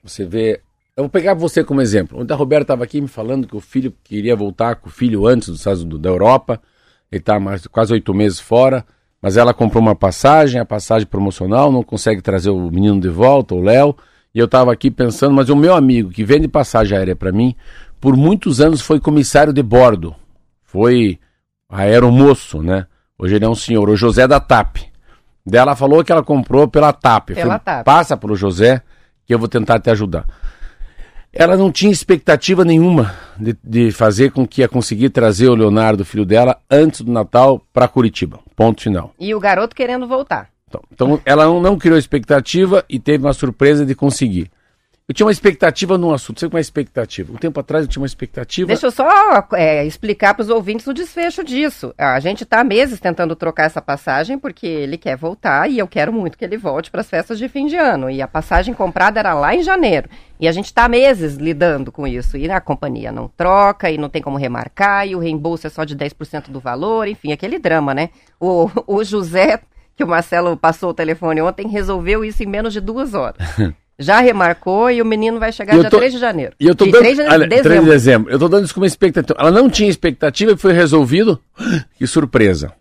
[0.03, 0.61] Você vê.
[0.97, 2.19] Eu vou pegar você como exemplo.
[2.19, 5.27] Ontem a Roberta estava aqui me falando que o filho queria voltar com o filho
[5.27, 6.59] antes dos Estados Unidos, da Europa.
[7.11, 7.39] Ele está
[7.71, 8.85] quase oito meses fora.
[9.21, 13.55] Mas ela comprou uma passagem, a passagem promocional, não consegue trazer o menino de volta,
[13.55, 13.95] o Léo.
[14.33, 17.55] E eu estava aqui pensando, mas o meu amigo que vende passagem aérea para mim,
[18.01, 20.15] por muitos anos foi comissário de bordo.
[20.63, 21.19] Foi
[21.69, 22.87] aeromoço, né?
[23.17, 24.77] Hoje ele é um senhor, o José da TAP.
[25.45, 27.27] Daí ela falou que ela comprou pela TAP.
[27.27, 27.85] Pela falei, TAP.
[27.85, 28.81] Passa pro José
[29.25, 30.25] que eu vou tentar te ajudar.
[31.31, 36.05] Ela não tinha expectativa nenhuma de, de fazer com que ia conseguir trazer o Leonardo,
[36.05, 38.39] filho dela, antes do Natal para Curitiba.
[38.55, 39.13] Ponto final.
[39.19, 40.52] E o garoto querendo voltar.
[40.73, 44.49] Então, então, ela não, não criou expectativa e teve uma surpresa de conseguir.
[45.05, 46.39] Eu tinha uma expectativa num assunto.
[46.39, 47.33] Você com uma expectativa?
[47.33, 48.67] Um tempo atrás eu tinha uma expectativa.
[48.67, 49.05] Deixa eu só
[49.53, 51.93] é, explicar para os ouvintes o desfecho disso.
[51.97, 56.13] A gente está meses tentando trocar essa passagem porque ele quer voltar e eu quero
[56.13, 58.09] muito que ele volte para as festas de fim de ano.
[58.09, 60.07] E a passagem comprada era lá em janeiro.
[60.39, 62.37] E a gente está meses lidando com isso.
[62.37, 65.83] E a companhia não troca e não tem como remarcar e o reembolso é só
[65.83, 67.09] de 10% do valor.
[67.09, 68.09] Enfim, aquele drama, né?
[68.39, 69.59] O, o José,
[69.95, 73.37] que o Marcelo passou o telefone ontem, resolveu isso em menos de duas horas.
[73.99, 76.55] Já remarcou e o menino vai chegar eu dia tô- 3 de janeiro.
[76.59, 77.01] E eu tô De dando.
[77.01, 77.91] 3 de olha, 3 de dezembro.
[77.91, 78.31] dezembro.
[78.31, 79.37] Eu tô dando isso como expectativa.
[79.39, 81.39] Ela não tinha expectativa e foi resolvido.
[81.97, 82.73] Que surpresa.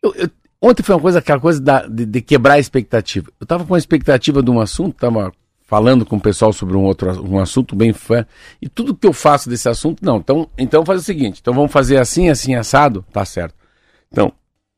[0.00, 3.28] Eu- eu- ontem foi uma coisa, aquela coisa da- de, de quebrar a expectativa.
[3.40, 5.32] Eu tava com uma expectativa de um assunto, tava
[5.66, 8.24] falando com o pessoal sobre um outro um assunto bem fã.
[8.60, 10.18] E tudo que eu faço desse assunto, não.
[10.18, 13.54] Então, então faz o seguinte: então vamos fazer assim, assim, assado, tá certo.
[14.12, 14.32] Então,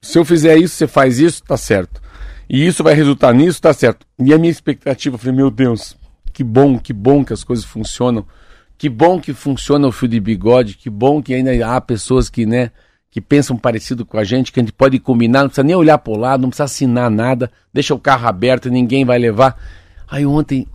[0.04, 2.00] se eu fizer isso, você faz isso, tá certo.
[2.48, 4.06] E isso vai resultar nisso, tá certo.
[4.18, 5.96] E a minha expectativa, falei, meu Deus,
[6.32, 8.24] que bom, que bom que as coisas funcionam.
[8.76, 12.44] Que bom que funciona o fio de bigode, que bom que ainda há pessoas que,
[12.44, 12.70] né,
[13.10, 15.98] que pensam parecido com a gente, que a gente pode combinar, não precisa nem olhar
[15.98, 19.56] para o lado, não precisa assinar nada, deixa o carro aberto, ninguém vai levar.
[20.08, 20.66] Aí ontem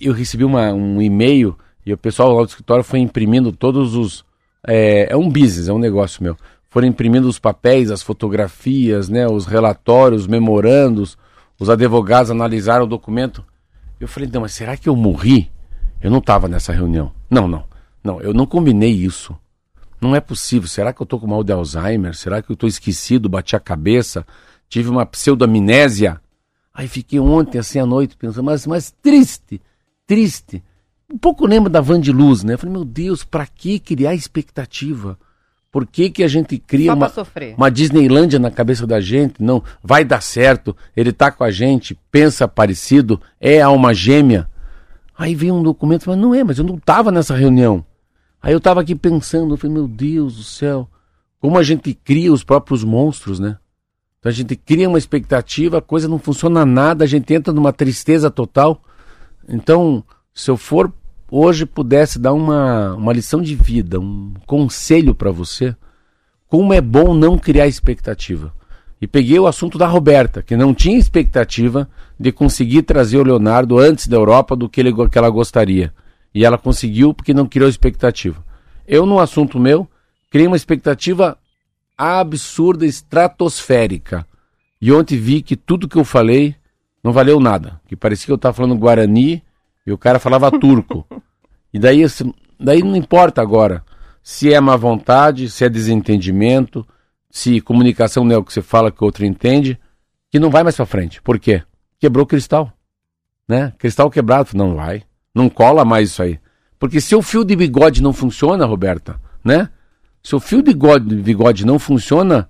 [0.00, 4.24] eu recebi uma, um e-mail e o pessoal lá do escritório foi imprimindo todos os.
[4.66, 6.36] É, é um business, é um negócio meu.
[6.72, 11.18] Foram imprimindo os papéis, as fotografias, né, os relatórios, os memorandos,
[11.58, 13.44] os advogados analisaram o documento.
[14.00, 15.52] Eu falei, não, mas será que eu morri?
[16.00, 17.12] Eu não estava nessa reunião.
[17.28, 17.64] Não, não,
[18.02, 19.36] não, eu não combinei isso.
[20.00, 20.66] Não é possível.
[20.66, 22.16] Será que eu estou com mal de Alzheimer?
[22.16, 24.26] Será que eu estou esquecido, bati a cabeça,
[24.66, 26.22] tive uma pseudo-amnésia?
[26.72, 29.60] Aí fiquei ontem, assim, à noite, pensando, mas, mas triste,
[30.06, 30.64] triste.
[31.12, 32.54] Um pouco lembro da Van de Luz, né?
[32.54, 35.18] Eu falei, meu Deus, para que criar expectativa?
[35.72, 37.10] Por que, que a gente cria uma,
[37.56, 39.42] uma Disneylândia na cabeça da gente?
[39.42, 44.50] Não, vai dar certo, ele tá com a gente, pensa parecido, é alma gêmea.
[45.16, 47.82] Aí vem um documento, mas não é, mas eu não estava nessa reunião.
[48.42, 50.86] Aí eu estava aqui pensando, eu falei, meu Deus do céu,
[51.40, 53.56] como a gente cria os próprios monstros, né?
[54.18, 57.72] Então a gente cria uma expectativa, a coisa não funciona nada, a gente entra numa
[57.72, 58.82] tristeza total.
[59.48, 60.04] Então,
[60.34, 60.92] se eu for
[61.34, 65.74] hoje pudesse dar uma, uma lição de vida, um conselho para você,
[66.46, 68.52] como é bom não criar expectativa.
[69.00, 71.88] E peguei o assunto da Roberta, que não tinha expectativa
[72.20, 75.92] de conseguir trazer o Leonardo antes da Europa do que, ele, que ela gostaria.
[76.34, 78.44] E ela conseguiu porque não criou expectativa.
[78.86, 79.88] Eu, no assunto meu,
[80.30, 81.38] criei uma expectativa
[81.96, 84.26] absurda, estratosférica.
[84.80, 86.54] E ontem vi que tudo que eu falei
[87.02, 87.80] não valeu nada.
[87.88, 89.42] Que parecia que eu estava falando Guarani
[89.86, 91.06] e o cara falava turco.
[91.72, 92.04] E daí,
[92.58, 93.84] daí não importa agora
[94.22, 96.86] se é má vontade, se é desentendimento,
[97.28, 99.78] se comunicação não é o que você fala que o outro entende,
[100.30, 101.20] que não vai mais para frente.
[101.20, 101.62] Por quê?
[101.98, 102.72] Quebrou cristal.
[103.48, 103.72] Né?
[103.78, 105.02] Cristal quebrado, não vai.
[105.34, 106.38] Não cola mais isso aí.
[106.78, 109.68] Porque se o fio de bigode não funciona, Roberta, né?
[110.22, 112.48] Se o fio de bigode, de bigode não funciona,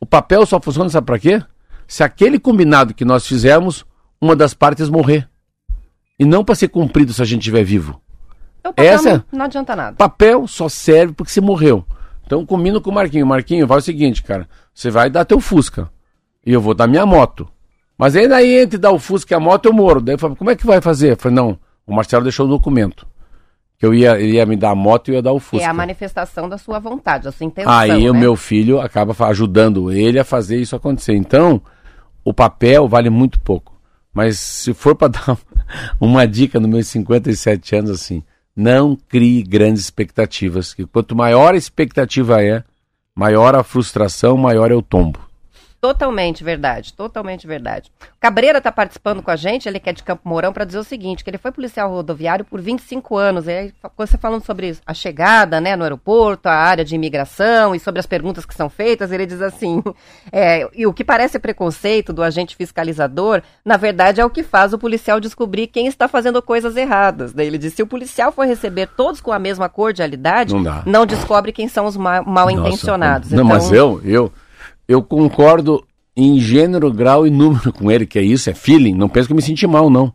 [0.00, 1.42] o papel só funciona, sabe para quê?
[1.86, 3.84] Se aquele combinado que nós fizemos,
[4.20, 5.28] uma das partes morrer.
[6.18, 8.00] E não para ser cumprido se a gente estiver vivo.
[8.76, 9.96] Essa não, não adianta nada.
[9.96, 11.84] Papel só serve porque você morreu.
[12.26, 13.26] Então combina com o Marquinho.
[13.26, 14.48] Marquinho, vai o seguinte, cara.
[14.72, 15.90] Você vai dar teu Fusca.
[16.44, 17.48] E eu vou dar minha moto.
[17.96, 20.00] Mas ainda aí entre dar o Fusca e a moto eu moro.
[20.00, 21.12] Daí eu falei, como é que vai fazer?
[21.12, 23.06] Eu falei, não, o Marcelo deixou o documento.
[23.78, 25.64] Que eu ia, ele ia me dar a moto e eu ia dar o Fusca.
[25.64, 27.72] É a manifestação da sua vontade, da sua intenção.
[27.72, 28.10] Aí né?
[28.10, 31.14] o meu filho acaba ajudando ele a fazer isso acontecer.
[31.14, 31.60] Então,
[32.24, 33.73] o papel vale muito pouco.
[34.14, 35.38] Mas se for para dar
[36.00, 38.22] uma dica nos meus 57 anos, assim,
[38.56, 40.72] não crie grandes expectativas.
[40.72, 42.62] Que quanto maior a expectativa é,
[43.14, 45.18] maior a frustração, maior é o tombo.
[45.84, 47.92] Totalmente verdade, totalmente verdade.
[48.18, 50.82] Cabreira está participando com a gente, ele que é de Campo Mourão, para dizer o
[50.82, 53.46] seguinte, que ele foi policial rodoviário por 25 anos.
[53.46, 57.78] E aí, você falando sobre a chegada né, no aeroporto, a área de imigração e
[57.78, 59.82] sobre as perguntas que são feitas, ele diz assim,
[60.32, 64.72] é, e o que parece preconceito do agente fiscalizador, na verdade é o que faz
[64.72, 67.34] o policial descobrir quem está fazendo coisas erradas.
[67.34, 71.04] Daí ele diz, se o policial for receber todos com a mesma cordialidade, não, não
[71.04, 73.30] descobre quem são os mal, mal intencionados.
[73.30, 73.48] Não, então...
[73.48, 74.32] mas eu, eu
[74.86, 75.84] eu concordo
[76.16, 78.94] em gênero, grau e número com ele, que é isso, é feeling.
[78.94, 80.12] Não penso que eu me senti mal, não.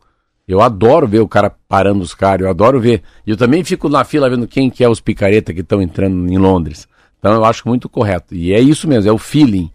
[0.48, 3.04] Eu adoro ver o cara parando os caras, eu adoro ver.
[3.26, 6.32] E eu também fico na fila vendo quem que é os picareta que estão entrando
[6.32, 6.88] em Londres.
[7.20, 8.34] Então eu acho muito correto.
[8.34, 9.70] E é isso mesmo, é o feeling.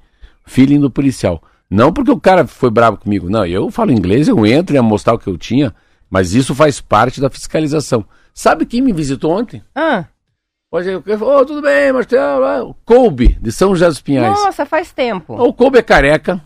[0.44, 1.42] Feeling do policial.
[1.70, 3.30] Não porque o cara foi bravo comigo.
[3.30, 5.74] Não, eu falo inglês, eu entro e ia mostrar o que eu tinha.
[6.10, 8.04] Mas isso faz parte da fiscalização.
[8.32, 9.62] Sabe quem me visitou ontem?
[9.74, 10.06] Ah.
[10.74, 12.74] Pode ir, oh, tudo bem, Marcelo.
[12.84, 14.36] Kobe, de São José dos Pinhais.
[14.36, 15.40] Nossa, faz tempo.
[15.40, 16.42] O Kobe é careca.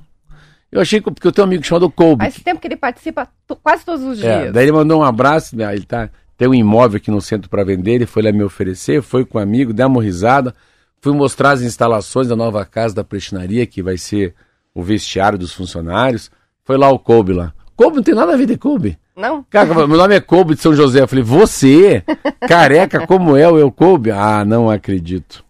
[0.71, 2.25] Eu achei que porque eu tenho um amigo chamado Kobe.
[2.25, 3.27] Faz tempo que ele participa
[3.63, 4.53] quase todos os é, dias.
[4.53, 7.65] daí ele mandou um abraço, né, ele tá, tem um imóvel aqui no centro para
[7.65, 10.55] vender, ele foi lá me oferecer, foi com um amigo, deu uma risada,
[11.01, 14.35] fui mostrar as instalações da nova casa da prestinaria, que vai ser
[14.75, 16.31] o vestiário dos funcionários.
[16.65, 17.55] Foi lá o Kobe lá.
[17.75, 18.99] Kobe não tem nada a ver de Kobe.
[19.19, 19.45] Não?
[19.51, 21.03] Cara, meu nome é Kobe de São José.
[21.03, 22.05] Eu falei, você,
[22.47, 24.13] careca como é o eu Kobe?
[24.13, 25.45] Ah, não acredito.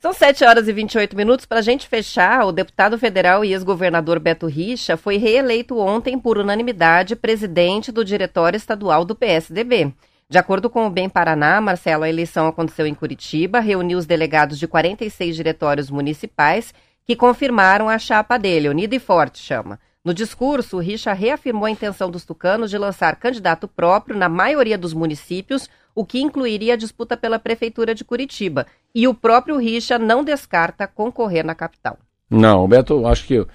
[0.00, 1.44] São 7 horas e 28 minutos.
[1.44, 6.38] Para a gente fechar, o deputado federal e ex-governador Beto Richa foi reeleito ontem por
[6.38, 9.92] unanimidade presidente do Diretório Estadual do PSDB.
[10.26, 14.58] De acordo com o Bem Paraná, Marcelo, a eleição aconteceu em Curitiba, reuniu os delegados
[14.58, 16.72] de 46 diretórios municipais
[17.04, 19.78] que confirmaram a chapa dele, Unida e Forte chama.
[20.06, 24.94] No discurso, Richa reafirmou a intenção dos tucanos de lançar candidato próprio na maioria dos
[24.94, 28.68] municípios, o que incluiria a disputa pela prefeitura de Curitiba.
[28.94, 31.98] E o próprio Richa não descarta concorrer na capital.
[32.30, 33.48] Não, o Beto, acho que o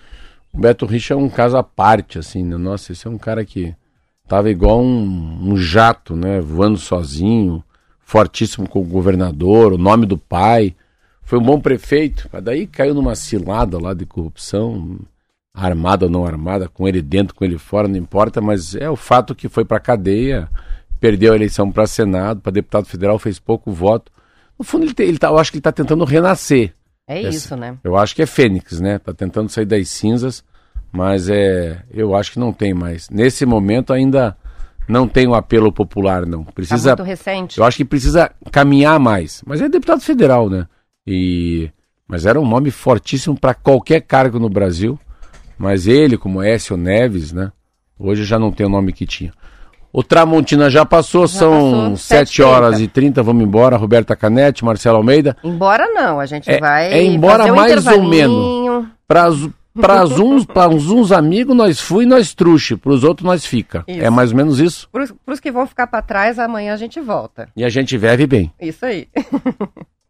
[0.53, 2.57] Beto Richa é um caso à parte, assim, né?
[2.57, 3.73] Nossa, esse é um cara que
[4.27, 6.41] tava igual um, um jato, né?
[6.41, 7.63] Voando sozinho,
[8.01, 10.75] fortíssimo com o governador, o nome do pai
[11.23, 14.99] foi um bom prefeito, mas daí caiu numa cilada lá de corrupção,
[15.53, 18.95] armada ou não armada, com ele dentro, com ele fora, não importa, mas é o
[18.95, 20.49] fato que foi para cadeia,
[20.99, 24.11] perdeu a eleição para Senado, para deputado federal, fez pouco voto.
[24.57, 26.73] No fundo, ele, te, ele tá, eu acho que ele está tentando renascer.
[27.07, 27.77] É Essa, isso, né?
[27.83, 28.99] Eu acho que é Fênix, né?
[28.99, 30.43] Tá tentando sair das cinzas,
[30.91, 33.09] mas é, eu acho que não tem mais.
[33.09, 34.37] Nesse momento ainda
[34.87, 36.43] não tem o um apelo popular, não.
[36.43, 36.95] Precisa.
[36.95, 37.57] Tá muito recente.
[37.57, 39.41] Eu acho que precisa caminhar mais.
[39.45, 40.67] Mas é deputado federal, né?
[41.05, 41.69] E
[42.07, 44.99] mas era um nome fortíssimo para qualquer cargo no Brasil.
[45.61, 47.51] Mas ele, como Écio Neves, né?
[47.99, 49.31] Hoje já não tem o nome que tinha.
[49.93, 53.77] O Tramontina já passou, já são passou, 7 horas e 30, vamos embora.
[53.77, 55.37] Roberta Canete, Marcelo Almeida.
[55.43, 56.91] Embora não, a gente é, vai.
[56.91, 58.87] É embora um mais ou menos.
[59.07, 63.83] Para uns, para uns amigos nós fui e nós truxe, para os outros nós fica.
[63.87, 64.03] Isso.
[64.03, 64.89] É mais ou menos isso.
[64.91, 67.49] Para os que vão ficar para trás, amanhã a gente volta.
[67.55, 68.51] E a gente vive bem.
[68.59, 69.07] Isso aí.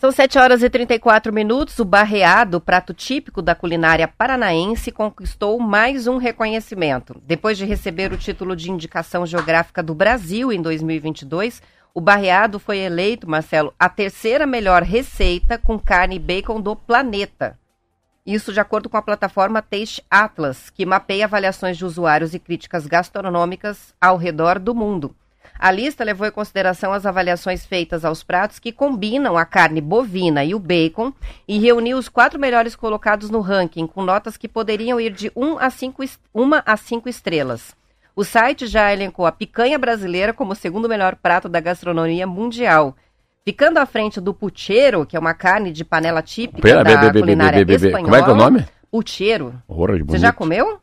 [0.00, 1.78] São 7 horas e 34 minutos.
[1.78, 7.20] O barreado, prato típico da culinária paranaense, conquistou mais um reconhecimento.
[7.26, 11.60] Depois de receber o título de indicação geográfica do Brasil em 2022,
[11.92, 17.58] o barreado foi eleito, Marcelo, a terceira melhor receita com carne e bacon do planeta.
[18.24, 22.86] Isso de acordo com a plataforma Taste Atlas, que mapeia avaliações de usuários e críticas
[22.86, 25.14] gastronômicas ao redor do mundo.
[25.62, 30.42] A lista levou em consideração as avaliações feitas aos pratos que combinam a carne bovina
[30.42, 31.12] e o bacon
[31.46, 35.58] e reuniu os quatro melhores colocados no ranking, com notas que poderiam ir de 1
[35.58, 36.02] a 5,
[36.34, 37.76] 1 a 5 estrelas.
[38.16, 42.96] O site já elencou a picanha brasileira como o segundo melhor prato da gastronomia mundial.
[43.44, 47.12] Ficando à frente do pucheiro, que é uma carne de panela típica Pera, da be,
[47.12, 48.02] be, culinária be, espanhola.
[48.04, 48.66] Como é que é o nome?
[48.90, 49.62] Pucheiro.
[50.06, 50.80] Você já comeu?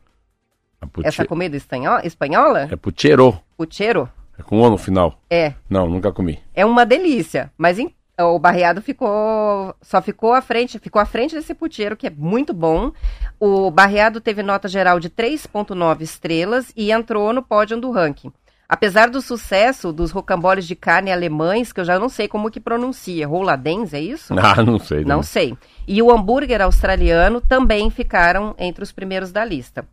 [1.02, 2.68] Essa comida espanhola?
[2.70, 3.36] É pucheiro.
[3.56, 4.08] Pucheiro?
[4.38, 5.20] É com O no final?
[5.28, 5.54] É.
[5.68, 6.38] Não, nunca comi.
[6.54, 7.52] É uma delícia.
[7.58, 9.74] Mas em, o barreado ficou.
[9.82, 12.92] Só ficou à frente, ficou à frente desse puteiro, que é muito bom.
[13.38, 18.32] O barreado teve nota geral de 3,9 estrelas e entrou no pódio do ranking.
[18.68, 22.60] Apesar do sucesso dos rocamboles de carne alemães, que eu já não sei como que
[22.60, 24.34] pronuncia, Roladens, é isso?
[24.38, 25.00] Ah, não sei.
[25.00, 25.16] Não.
[25.16, 25.56] não sei.
[25.86, 29.86] E o hambúrguer australiano também ficaram entre os primeiros da lista.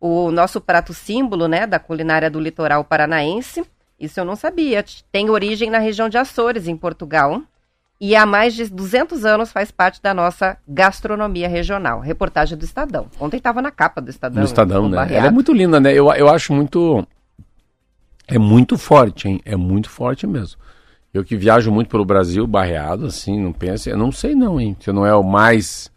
[0.00, 3.62] O nosso prato símbolo, né, da culinária do litoral paranaense,
[4.02, 4.84] isso eu não sabia.
[5.12, 7.40] Tem origem na região de Açores, em Portugal.
[8.00, 12.00] E há mais de 200 anos faz parte da nossa gastronomia regional.
[12.00, 13.06] Reportagem do Estadão.
[13.20, 14.42] Ontem estava na capa do Estadão.
[14.42, 15.06] Do Estadão, né?
[15.08, 15.92] Ela é muito linda, né?
[15.92, 17.06] Eu, eu acho muito.
[18.26, 19.40] É muito forte, hein?
[19.44, 20.58] É muito forte mesmo.
[21.14, 23.88] Eu que viajo muito pelo Brasil, barreado, assim, não pensa.
[23.88, 24.76] Eu não sei, não, hein?
[24.80, 25.88] Se não é o mais.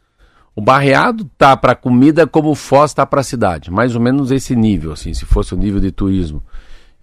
[0.56, 3.72] O barreado tá para comida como o Foz tá para cidade.
[3.72, 6.44] Mais ou menos esse nível, assim, se fosse o nível de turismo.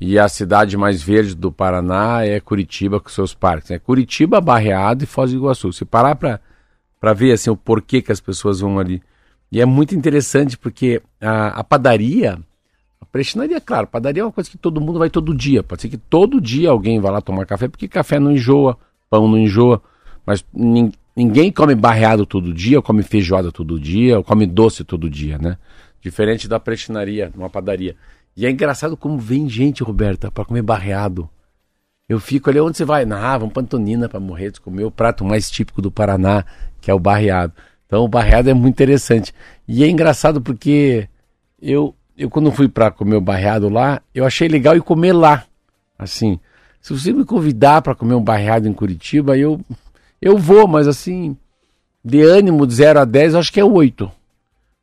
[0.04, 3.70] E a cidade mais verde do Paraná é Curitiba com seus parques.
[3.70, 5.72] É Curitiba, Barreado e Foz do Iguaçu.
[5.72, 9.00] Se parar para ver assim, o porquê que as pessoas vão ali.
[9.52, 12.36] E é muito interessante porque a, a padaria,
[13.00, 15.62] a prestinaria, claro, padaria é uma coisa que todo mundo vai todo dia.
[15.62, 18.76] Pode ser que todo dia alguém vá lá tomar café, porque café não enjoa,
[19.08, 19.80] pão não enjoa.
[20.26, 20.44] Mas
[21.14, 25.38] ninguém come barreado todo dia, ou come feijoada todo dia, ou come doce todo dia,
[25.38, 25.56] né?
[26.00, 27.94] Diferente da prestinaria, uma padaria.
[28.36, 31.28] E é engraçado como vem gente, Roberta, para comer barreado.
[32.08, 33.04] Eu fico ali, onde você vai?
[33.04, 36.44] Ah, vamos para Antonina para morrer, comer o prato mais típico do Paraná,
[36.80, 37.52] que é o barreado.
[37.86, 39.34] Então o barreado é muito interessante.
[39.68, 41.08] E é engraçado porque
[41.60, 45.44] eu, eu quando fui para comer o barreado lá, eu achei legal ir comer lá.
[45.98, 46.40] Assim,
[46.80, 49.60] se você me convidar para comer um barreado em Curitiba, eu,
[50.20, 51.36] eu vou, mas assim,
[52.04, 54.10] de ânimo de 0 a 10, eu acho que é 8.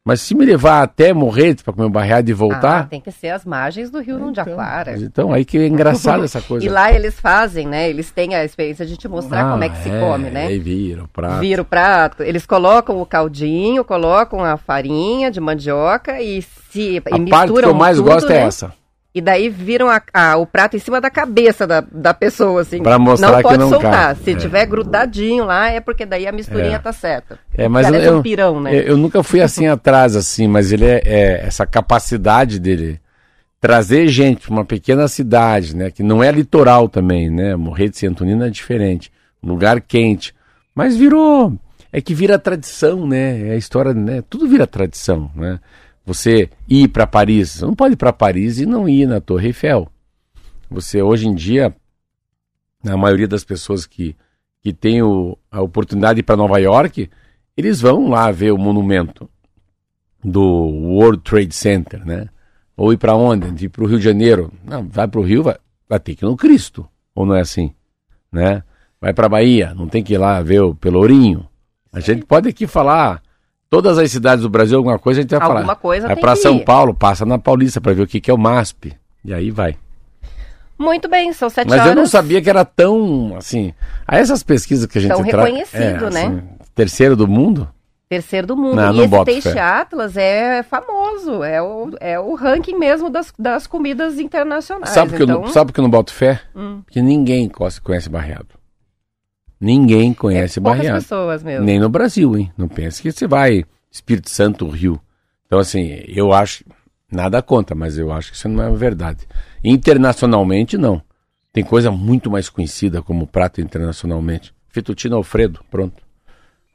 [0.10, 2.80] Mas se me levar até Morretes para comer um barreado e voltar.
[2.80, 4.98] Ah, tem que ser as margens do Rio então, Jundiaquara.
[4.98, 6.66] Então, aí que é engraçado essa coisa.
[6.66, 7.88] e lá eles fazem, né?
[7.88, 10.48] Eles têm a experiência de te mostrar ah, como é que se come, né?
[10.48, 11.40] Aí vira o prato.
[11.42, 12.24] Vira o prato.
[12.24, 17.60] Eles colocam o caldinho, colocam a farinha de mandioca e se a e parte que
[17.60, 18.42] eu mais tudo, gosto é né?
[18.42, 18.79] é essa.
[19.14, 22.82] E daí viram a, a, o prato em cima da cabeça da, da pessoa, assim.
[22.82, 24.16] Pra mostrar não pode que não soltar.
[24.16, 24.24] Cai.
[24.24, 24.36] Se é.
[24.36, 26.80] tiver grudadinho lá, é porque daí a misturinha é.
[26.80, 27.40] tá certa.
[27.58, 28.72] É, mas eu, um pirão, né?
[28.72, 33.02] Eu, eu, nunca fui assim atrás, assim, mas ele é, é, essa capacidade dele
[33.60, 35.90] trazer gente para uma pequena cidade, né?
[35.90, 37.56] Que não é litoral também, né?
[37.56, 39.12] Morrer de Santonina é diferente.
[39.42, 40.36] Lugar quente.
[40.76, 41.54] Mas virou.
[41.92, 43.50] É que vira tradição, né?
[43.50, 44.24] É a história, né?
[44.30, 45.60] Tudo vira tradição, né?
[46.10, 49.50] Você ir para Paris, você não pode ir para Paris e não ir na Torre
[49.50, 49.88] Eiffel.
[50.68, 51.72] Você hoje em dia,
[52.84, 54.16] a maioria das pessoas que,
[54.60, 57.08] que tem o, a oportunidade de ir para Nova York,
[57.56, 59.30] eles vão lá ver o monumento
[60.24, 62.28] do World Trade Center, né?
[62.76, 63.52] Ou ir para onde?
[63.52, 64.52] De ir para o Rio de Janeiro.
[64.66, 65.58] Não, vai para o Rio, vai,
[65.88, 66.90] vai ter que ir no Cristo.
[67.14, 67.72] Ou não é assim?
[68.32, 68.64] Né?
[69.00, 71.48] Vai para Bahia, não tem que ir lá ver o Pelourinho.
[71.94, 73.22] A gente pode aqui falar
[73.70, 75.76] todas as cidades do Brasil, alguma coisa a gente vai Alguma falar.
[75.76, 76.60] coisa vai para que São.
[76.60, 78.94] Paulo, passa na Paulista para ver o que, que é o MASP.
[79.24, 79.78] E aí vai.
[80.78, 81.90] Muito bem, são sete Mas horas.
[81.92, 83.74] eu não sabia que era tão, assim...
[84.08, 85.46] A essas pesquisas que a gente Tão traz...
[85.46, 86.42] reconhecido, né?
[86.74, 87.68] terceiro do mundo?
[88.08, 88.76] Terceiro do mundo.
[88.76, 89.60] Não, e não esse Taste fé.
[89.60, 91.44] Atlas é famoso.
[91.44, 94.90] É o, é o ranking mesmo das, das comidas internacionais.
[94.90, 96.42] Sabe que, eu então, sabe que eu não boto fé?
[96.56, 96.82] Hum.
[96.84, 97.48] Porque ninguém
[97.84, 98.48] conhece Barreado.
[99.60, 101.02] Ninguém conhece poucas Barreado.
[101.02, 101.66] pessoas mesmo.
[101.66, 102.52] Nem no Brasil, hein?
[102.58, 105.00] Não pense que você vai Espírito Santo, Rio.
[105.46, 106.64] Então, assim, eu acho...
[107.12, 109.28] Nada contra, mas eu acho que isso não é verdade.
[109.64, 111.02] Internacionalmente, não.
[111.52, 114.54] Tem coisa muito mais conhecida como prato internacionalmente.
[114.68, 116.04] Fettuccine Alfredo, pronto.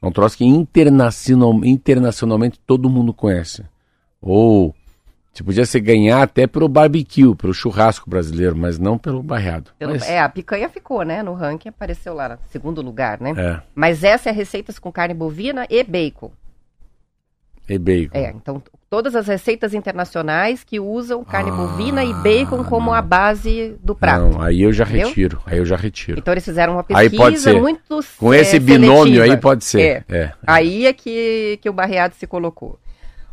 [0.01, 3.63] É um troço que internacional, internacionalmente todo mundo conhece.
[4.21, 4.75] Ou
[5.35, 9.71] você podia se ganhar até pelo barbecue, pelo churrasco brasileiro, mas não pelo barreado.
[9.77, 11.21] Pelo- Mas, É, a picanha ficou, né?
[11.21, 13.33] No ranking apareceu lá no segundo lugar, né?
[13.37, 16.31] é, Mas essa é receitas com carne bovina e bacon.
[17.67, 18.17] e bacon.
[18.17, 22.93] É, então todas as receitas internacionais que usam carne Ah, bovina e bacon como não.
[22.93, 24.21] a base do prato.
[24.29, 25.07] Não, aí eu já Entendeu?
[25.09, 26.19] retiro, aí eu já retiro.
[26.19, 27.59] Então eles fizeram uma Aí pesquisa pode ser.
[27.59, 29.33] muito Com é, esse binômio seletiva.
[29.33, 30.05] aí pode ser.
[30.07, 30.31] É.
[30.47, 32.79] Aí é que, que o Barreado se colocou.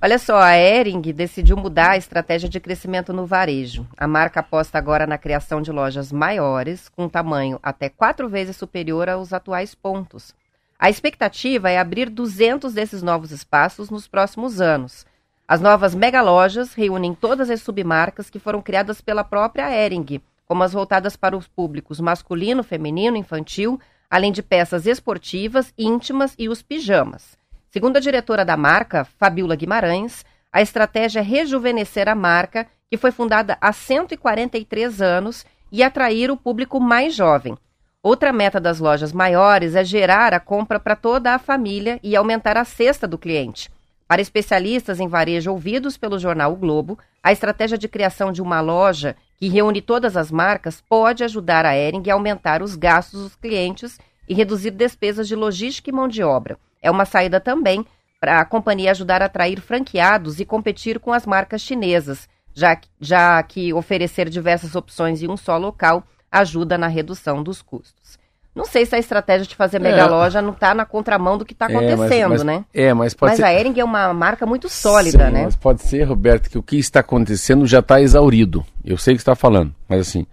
[0.05, 3.87] Olha só, a Ering decidiu mudar a estratégia de crescimento no varejo.
[3.97, 9.09] A marca aposta agora na criação de lojas maiores, com tamanho até quatro vezes superior
[9.09, 10.35] aos atuais pontos.
[10.77, 15.07] A expectativa é abrir 200 desses novos espaços nos próximos anos.
[15.47, 20.73] As novas megalojas reúnem todas as submarcas que foram criadas pela própria Ering, como as
[20.73, 23.79] voltadas para os públicos masculino, feminino, infantil,
[24.11, 27.41] além de peças esportivas, íntimas e os pijamas.
[27.73, 33.11] Segundo a diretora da marca, Fabiola Guimarães, a estratégia é rejuvenescer a marca, que foi
[33.11, 37.57] fundada há 143 anos, e atrair o público mais jovem.
[38.03, 42.59] Outra meta das lojas maiores é gerar a compra para toda a família e aumentar
[42.59, 43.71] a cesta do cliente.
[44.07, 48.61] Para especialistas em varejo ouvidos pelo jornal O Globo, a estratégia de criação de uma
[48.61, 53.35] loja que reúne todas as marcas pode ajudar a Ering a aumentar os gastos dos
[53.35, 53.99] clientes
[54.29, 56.59] e reduzir despesas de logística e mão de obra.
[56.83, 57.87] É uma saída também
[58.21, 62.89] para a companhia ajudar a atrair franqueados e competir com as marcas chinesas, já, que-
[63.01, 68.21] já que oferecer diversas opções em um só local ajuda na redução dos custos.
[68.55, 70.05] Não sei se a estratégia de fazer mega É.
[70.05, 72.65] loja não está na contramão do que está É, mas- acontecendo, mas- né?
[72.75, 73.45] É, mas pode Mas ser.
[73.47, 75.45] a Ering é uma marca muito sólida, Sim, né?
[75.45, 78.63] Mas pode ser, Roberto, que o que está acontecendo já está exaurido.
[78.85, 80.27] Eu sei o que você está falando, mas assim,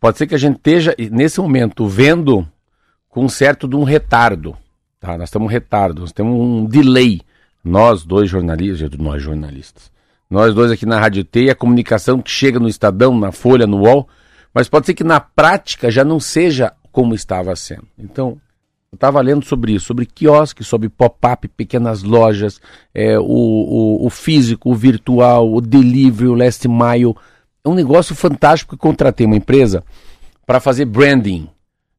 [0.00, 2.48] pode ser que a gente esteja, nesse momento, vendo
[3.10, 4.56] com um certo de um retardo.
[5.02, 5.18] Tá?
[5.18, 7.20] Nós temos um retardo, nós temos um delay.
[7.64, 9.90] Nós dois jornalistas, nós jornalistas,
[10.28, 13.82] nós dois aqui na Rádio T, a comunicação que chega no Estadão, na Folha, no
[13.82, 14.08] UOL,
[14.52, 17.86] mas pode ser que na prática já não seja como estava sendo.
[17.96, 18.40] Então,
[18.90, 22.60] eu estava lendo sobre isso, sobre quiosque, sobre pop-up, pequenas lojas,
[22.92, 27.14] é, o, o, o físico, o virtual, o delivery, o last mile.
[27.64, 29.84] É um negócio fantástico que contratei uma empresa
[30.44, 31.48] para fazer branding.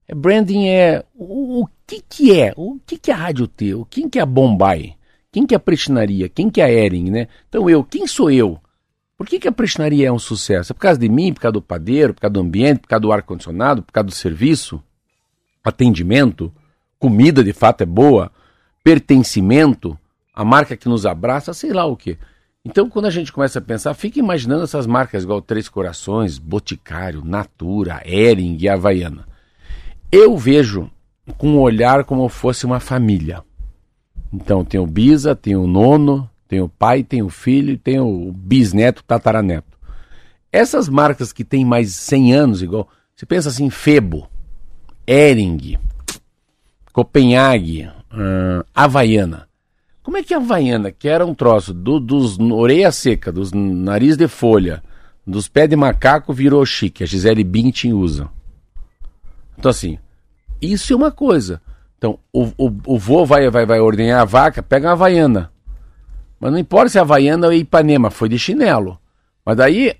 [0.08, 1.70] É, branding é o, o
[2.02, 2.54] que, que é?
[2.56, 3.74] O que, que é a Rádio T?
[3.76, 4.96] O quem que é a Bombay?
[5.32, 6.30] Quem que é a Prestinaria?
[6.30, 7.28] Quem que é a Ering, né?
[7.50, 8.60] Então eu, quem sou eu?
[9.16, 10.72] Por que, que a prestinaria é um sucesso?
[10.72, 13.02] É por causa de mim, por causa do padeiro, por causa do ambiente, por causa
[13.02, 14.84] do ar-condicionado, por causa do serviço,
[15.64, 16.52] atendimento,
[17.00, 18.32] comida de fato é boa,
[18.84, 19.98] pertencimento,
[20.34, 22.18] a marca que nos abraça, sei lá o quê.
[22.66, 27.24] Então, quando a gente começa a pensar, fica imaginando essas marcas igual Três Corações, Boticário,
[27.24, 29.26] Natura, Ering e Havaiana.
[30.12, 30.90] Eu vejo
[31.38, 33.44] com um olhar como fosse uma família.
[34.32, 38.00] Então, tem o Bisa, tem o Nono, tem o pai, tem o filho e tem
[38.00, 39.78] o bisneto, tataraneto.
[40.52, 44.28] Essas marcas que têm mais de 100 anos, igual, você pensa assim, Febo,
[45.08, 45.78] Ering,
[46.92, 49.48] Copenhague, hum, Havaiana.
[50.04, 54.16] Como é que a Havaiana, que era um troço do, dos orelha seca, dos nariz
[54.16, 54.84] de folha,
[55.26, 57.04] dos pés de macaco, virou chique?
[57.04, 58.30] A Gisele Bündchen usa.
[59.58, 59.98] Então assim,
[60.72, 61.62] isso é uma coisa.
[61.98, 65.52] Então, o, o, o vô vai, vai, vai ordenhar a vaca, pega uma Havaiana.
[66.40, 69.00] Mas não importa se é Havaiana ou Ipanema, foi de chinelo.
[69.46, 69.94] Mas daí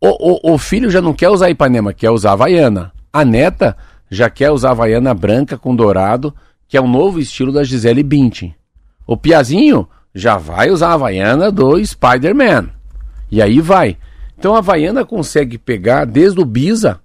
[0.00, 2.90] o, o, o filho já não quer usar Ipanema, quer usar Havaiana.
[3.12, 3.76] A neta
[4.10, 6.34] já quer usar Havaiana branca com dourado,
[6.66, 8.54] que é o novo estilo da Gisele Bündchen.
[9.06, 12.70] O Piazinho já vai usar a Havaiana do Spider-Man.
[13.30, 13.98] E aí vai.
[14.38, 16.98] Então a Havaiana consegue pegar desde o Bisa,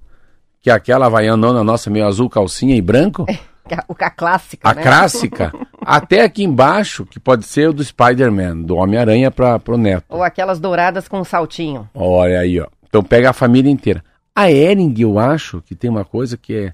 [0.68, 3.26] que é aquela Havaiana nossa meio azul, calcinha e branco,
[3.72, 4.84] A, a clássica, A né?
[4.84, 10.03] clássica, até aqui embaixo, que pode ser o do Spider-Man, do Homem-Aranha para o Neto.
[10.09, 11.89] Ou aquelas douradas com saltinho.
[11.93, 12.68] Olha aí, ó.
[12.84, 14.03] Então pega a família inteira.
[14.36, 16.74] A Ering, eu acho que tem uma coisa que é.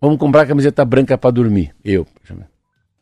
[0.00, 1.74] Vamos comprar camiseta branca para dormir.
[1.84, 2.06] Eu.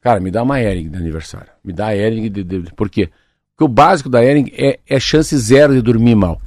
[0.01, 1.51] Cara, me dá uma Ering de aniversário.
[1.63, 3.11] Me dá a Ering de, de, Por quê?
[3.55, 6.41] Porque o básico da Ering é, é chance zero de dormir mal.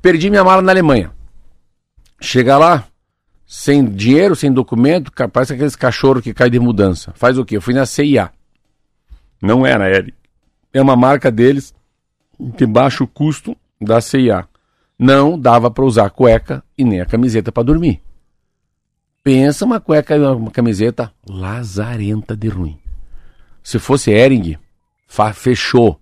[0.00, 1.10] Perdi minha mala na Alemanha.
[2.20, 2.84] Chega lá,
[3.54, 7.12] sem dinheiro, sem documento, parece aqueles cachorros que caem de mudança.
[7.14, 7.58] Faz o quê?
[7.58, 8.30] Eu fui na CIA.
[9.42, 10.14] Não na Ering.
[10.72, 11.74] É uma marca deles
[12.40, 14.48] de baixo custo da CIA.
[14.98, 18.00] Não dava para usar cueca e nem a camiseta para dormir.
[19.22, 22.78] Pensa uma cueca e uma camiseta lazarenta de ruim.
[23.62, 24.56] Se fosse Ering,
[25.34, 26.00] fechou.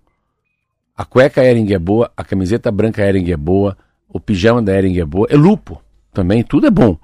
[0.95, 3.77] A cueca Ering é boa, a camiseta branca Ering é boa,
[4.07, 5.81] o pijama da Ering é boa, é lupo
[6.13, 6.97] também, tudo é bom.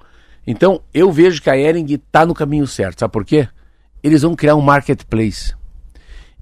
[0.50, 3.00] Então eu vejo que a Ering está no caminho certo.
[3.00, 3.46] Sabe por quê?
[4.02, 5.54] Eles vão criar um marketplace.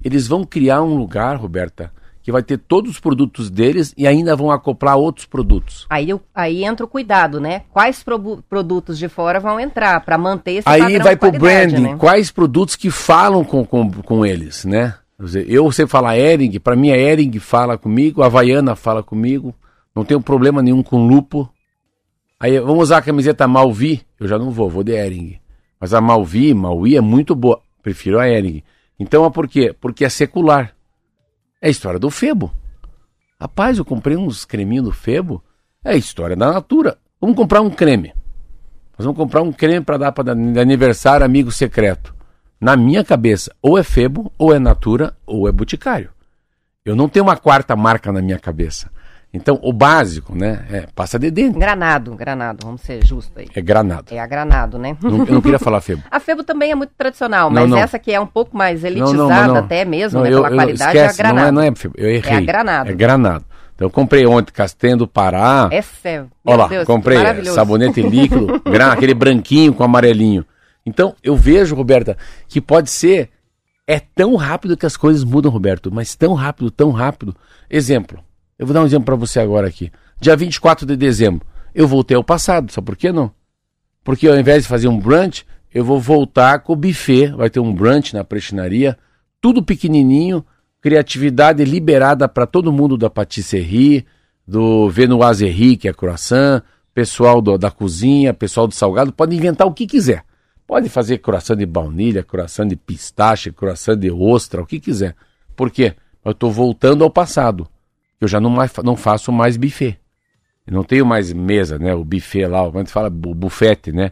[0.01, 1.91] Eles vão criar um lugar, Roberta,
[2.23, 5.85] que vai ter todos os produtos deles e ainda vão acoplar outros produtos.
[5.89, 7.63] Aí, eu, aí entra o cuidado, né?
[7.69, 11.97] Quais pro, produtos de fora vão entrar para manter esse Aí vai pro branding, né?
[11.97, 14.93] quais produtos que falam com, com, com eles, né?
[15.47, 19.53] Eu sei falar Ering, para mim a Ering fala comigo, a Havaiana fala comigo,
[19.93, 21.51] não tenho problema nenhum com lupo.
[22.39, 25.39] Aí vamos usar a camiseta Malvi, eu já não vou, vou de Ering.
[25.79, 28.63] Mas a Malvi, Malvi é muito boa, prefiro a Ering.
[28.99, 29.75] Então é por quê?
[29.79, 30.75] Porque é secular.
[31.61, 32.51] É a história do Febo.
[33.39, 35.43] Rapaz, eu comprei uns creminhos do Febo.
[35.83, 36.97] É a história da Natura.
[37.19, 38.13] Vamos comprar um creme.
[38.97, 42.15] Nós vamos comprar um creme para dar para aniversário amigo secreto.
[42.59, 46.09] Na minha cabeça, ou é Febo, ou é Natura, ou é Boticário.
[46.83, 48.91] Eu não tenho uma quarta marca na minha cabeça.
[49.33, 50.65] Então, o básico, né?
[50.71, 51.59] É passa de dente.
[51.59, 53.47] Granado, granado, vamos ser justos aí.
[53.53, 54.05] É granado.
[54.13, 54.97] É a granado, né?
[55.01, 56.01] Não, eu não queria falar Febo.
[56.09, 57.77] a Febo também é muito tradicional, mas não, não.
[57.77, 60.29] essa que é um pouco mais elitizada até mesmo, né?
[60.29, 61.51] Eu, pela qualidade, esquece, é a granado.
[61.51, 62.33] Não é, não é Febo, eu errei.
[62.33, 62.89] É a granado.
[62.89, 63.45] É granado.
[63.75, 65.69] Então, eu comprei ontem Castanho do Pará.
[65.71, 70.43] Essa é, Olha lá, Deus, comprei sabonete líquido, gran, aquele branquinho com amarelinho.
[70.83, 72.17] Então, eu vejo, Roberta,
[72.47, 73.29] que pode ser.
[73.89, 77.33] É tão rápido que as coisas mudam, Roberto, mas tão rápido, tão rápido.
[77.69, 78.19] Exemplo.
[78.57, 79.91] Eu vou dar um exemplo para você agora aqui.
[80.19, 81.45] Dia 24 de dezembro,
[81.75, 83.31] eu voltei ao passado, sabe por que não?
[84.03, 87.59] Porque ao invés de fazer um brunch, eu vou voltar com o buffet, vai ter
[87.59, 88.97] um brunch na prestinaria,
[89.39, 90.43] tudo pequenininho,
[90.81, 94.05] criatividade liberada para todo mundo da patisserie,
[94.47, 99.73] do Venoiserie, que é croissant, pessoal do, da cozinha, pessoal do salgado, pode inventar o
[99.73, 100.23] que quiser.
[100.65, 105.15] Pode fazer croissant de baunilha, croissant de pistache, croissant de ostra, o que quiser.
[105.55, 105.93] Por quê?
[106.25, 107.67] Eu estou voltando ao passado.
[108.19, 109.97] Eu já não, mais, não faço mais buffet.
[110.65, 111.93] Eu não tenho mais mesa, né?
[111.93, 114.11] O buffet lá, a gente fala o bufete, né?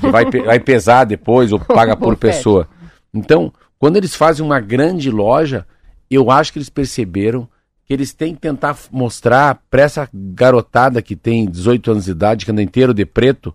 [0.00, 2.68] Que vai, vai pesar depois ou paga por pessoa.
[3.12, 5.66] Então, quando eles fazem uma grande loja,
[6.10, 7.48] eu acho que eles perceberam
[7.84, 12.44] que eles têm que tentar mostrar para essa garotada que tem 18 anos de idade,
[12.44, 13.54] que anda inteiro de preto,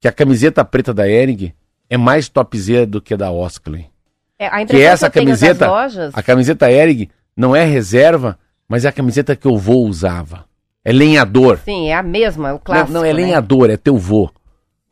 [0.00, 1.52] que a camiseta preta da Ering
[1.88, 3.86] é mais topzera do que a da Oskley.
[4.38, 6.12] É, que essa camiseta, lojas...
[6.14, 8.38] a camiseta Ering não é reserva,
[8.70, 10.44] mas é a camiseta que eu vô usava.
[10.84, 11.58] É lenhador.
[11.64, 12.92] Sim, é a mesma, é o clássico.
[12.92, 13.24] Não, não é né?
[13.24, 14.30] lenhador, é teu vô.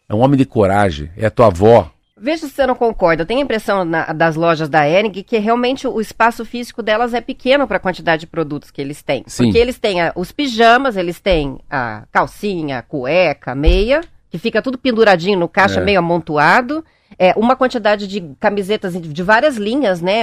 [0.09, 1.89] É um homem de coragem, é a tua avó.
[2.21, 3.23] Veja se você não concorda.
[3.23, 7.15] Eu tenho a impressão na, das lojas da Ering que realmente o espaço físico delas
[7.15, 9.23] é pequeno para a quantidade de produtos que eles têm.
[9.29, 9.45] Sim.
[9.45, 14.39] Porque eles têm a, os pijamas, eles têm a calcinha, a cueca, a meia, que
[14.39, 15.85] fica tudo penduradinho no caixa, é.
[15.85, 16.85] meio amontoado
[17.19, 20.23] é, uma quantidade de camisetas de várias linhas, né?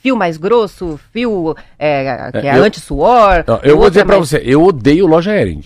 [0.00, 3.44] Fio mais grosso, fio é, que é, é anti-suor.
[3.62, 4.16] Eu vou dizer mais...
[4.16, 5.64] pra você, eu odeio loja Ering.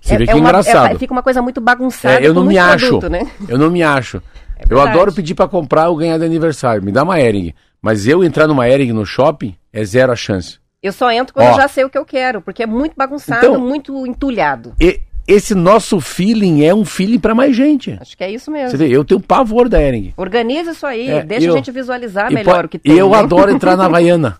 [0.00, 0.94] Você é, vê que é, é uma, engraçado.
[0.94, 2.20] É, fica uma coisa muito bagunçada.
[2.20, 2.88] É, eu não me acho.
[2.88, 3.26] Produto, né?
[3.48, 4.22] Eu não me acho.
[4.56, 6.80] É eu adoro pedir para comprar ou ganhar de aniversário.
[6.80, 7.52] Me dá uma Ering.
[7.82, 10.60] Mas eu entrar numa Ering no shopping é zero a chance.
[10.80, 12.94] Eu só entro quando Ó, eu já sei o que eu quero, porque é muito
[12.94, 14.74] bagunçado, então, muito entulhado.
[14.80, 17.96] E, esse nosso feeling é um feeling para mais gente.
[18.00, 18.70] Acho que é isso mesmo.
[18.70, 20.12] Você vê, eu tenho pavor da Ering.
[20.16, 22.96] Organiza isso aí, é, deixa eu, a gente visualizar melhor o que tem.
[22.96, 23.18] Eu né?
[23.18, 24.38] adoro entrar na Havaiana.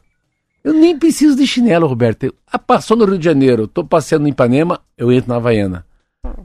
[0.62, 2.34] Eu nem preciso de chinelo, Roberto.
[2.50, 5.84] Ah, passou no Rio de Janeiro, tô passeando no Ipanema, eu entro na Havaiana.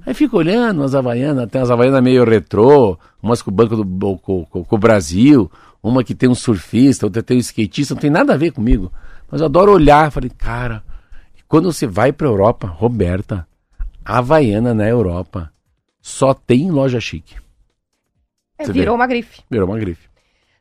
[0.06, 4.18] Aí fico olhando as Havaianas, tem as Havaianas meio retrô, umas com o Banco do
[4.18, 5.50] com, com, com, o Brasil,
[5.82, 8.92] uma que tem um surfista, outra tem um skatista, não tem nada a ver comigo.
[9.32, 10.84] Mas eu adoro olhar, falei, cara,
[11.48, 13.48] quando você vai pra Europa, Roberta,
[14.10, 15.54] Havaiana na Europa
[16.02, 17.36] só tem loja chique.
[18.58, 19.00] É, virou vê?
[19.00, 19.44] uma grife.
[19.52, 20.10] Virou uma grife.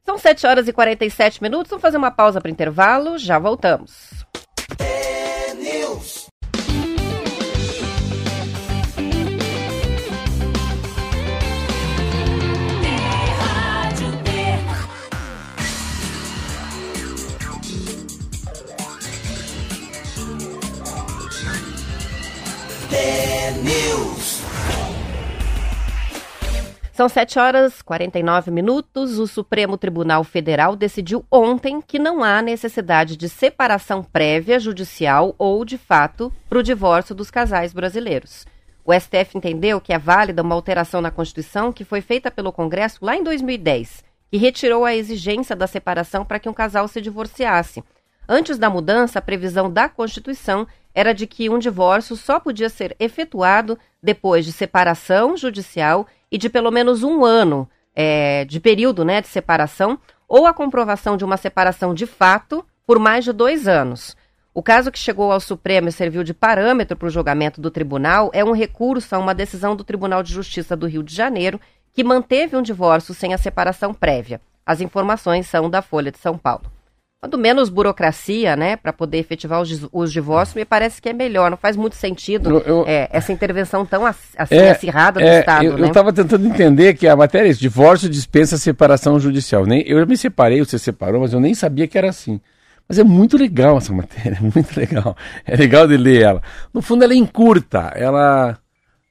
[0.05, 1.71] São 7 horas e 47 minutos.
[1.71, 3.17] Vamos fazer uma pausa para intervalo.
[3.17, 4.23] Já voltamos.
[4.79, 6.28] É News.
[26.99, 29.21] São 7 horas e 49 minutos.
[29.21, 35.65] O Supremo Tribunal Federal decidiu ontem que não há necessidade de separação prévia judicial ou
[35.65, 38.45] de fato para o divórcio dos casais brasileiros.
[38.85, 43.05] O STF entendeu que é válida uma alteração na Constituição que foi feita pelo Congresso
[43.05, 47.85] lá em 2010, que retirou a exigência da separação para que um casal se divorciasse.
[48.29, 52.95] Antes da mudança, a previsão da Constituição era de que um divórcio só podia ser
[53.01, 59.23] efetuado depois de separação judicial e de pelo menos um ano é, de período né,
[59.23, 59.99] de separação,
[60.29, 64.15] ou a comprovação de uma separação de fato por mais de dois anos.
[64.53, 68.31] O caso que chegou ao Supremo e serviu de parâmetro para o julgamento do tribunal
[68.35, 71.61] é um recurso a uma decisão do Tribunal de Justiça do Rio de Janeiro,
[71.93, 74.41] que manteve um divórcio sem a separação prévia.
[74.67, 76.78] As informações são da Folha de São Paulo.
[77.21, 81.51] Quanto menos burocracia, né, para poder efetivar os, os, divórcios, me parece que é melhor.
[81.51, 85.41] Não faz muito sentido eu, eu, é, essa intervenção tão assim, é, acirrada do é,
[85.41, 85.65] Estado.
[85.65, 85.89] Eu né?
[85.89, 89.67] estava tentando entender que a matéria é isso, divórcio dispensa separação judicial.
[89.67, 92.41] Nem, eu me separei, você separou, mas eu nem sabia que era assim.
[92.89, 95.17] Mas é muito legal essa matéria, é muito legal.
[95.45, 96.43] É legal de ler ela.
[96.73, 97.93] No fundo, ela é encurta.
[97.97, 98.57] Ela.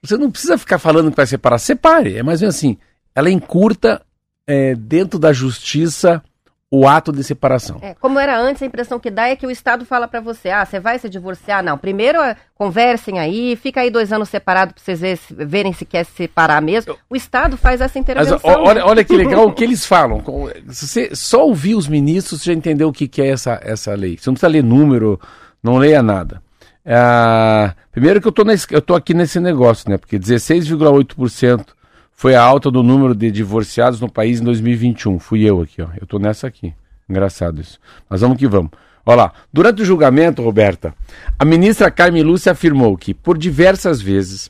[0.01, 1.59] Você não precisa ficar falando que vai separar.
[1.59, 2.17] Separe.
[2.17, 2.77] É mais ou menos assim.
[3.13, 4.01] Ela é encurta
[4.47, 6.23] é, dentro da justiça
[6.69, 7.77] o ato de separação.
[7.81, 10.49] É, como era antes, a impressão que dá é que o Estado fala para você,
[10.49, 11.63] ah, você vai se divorciar?
[11.63, 16.05] Não, primeiro é, conversem aí, fica aí dois anos separado para vocês verem se quer
[16.05, 16.97] se separar mesmo.
[17.09, 18.39] O Estado faz essa intervenção.
[18.43, 20.21] Mas, olha, olha que legal o que eles falam.
[20.69, 23.95] Se você só ouvir os ministros, você já entendeu o que, que é essa, essa
[23.95, 24.17] lei.
[24.17, 25.19] Você não precisa ler número,
[25.63, 26.41] não leia nada.
[26.85, 29.97] Ah, primeiro que eu tô, nesse, eu tô aqui nesse negócio, né?
[29.97, 31.76] Porque 16,8%
[32.17, 35.19] foi a alta do número de divorciados no país em 2021.
[35.19, 35.87] Fui eu aqui, ó.
[36.01, 36.73] Eu tô nessa aqui.
[37.07, 37.79] Engraçado isso.
[38.09, 38.71] Mas vamos que vamos.
[39.05, 39.33] Olha lá.
[39.53, 40.95] Durante o julgamento, Roberta,
[41.37, 44.49] a ministra Carmen Lúcia afirmou que, por diversas vezes,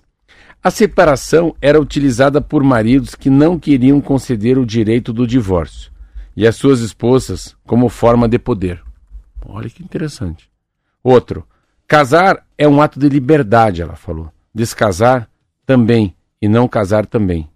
[0.64, 5.92] a separação era utilizada por maridos que não queriam conceder o direito do divórcio
[6.38, 8.82] e as suas esposas como forma de poder.
[9.46, 10.50] Olha que interessante.
[11.04, 11.46] Outro.
[11.86, 14.32] Casar é um ato de liberdade, ela falou.
[14.56, 15.30] Descasar
[15.66, 17.50] também, e não casar também.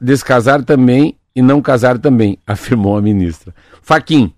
[0.00, 3.54] Descasar também e não casar também, afirmou a ministra.
[3.82, 4.32] Faquim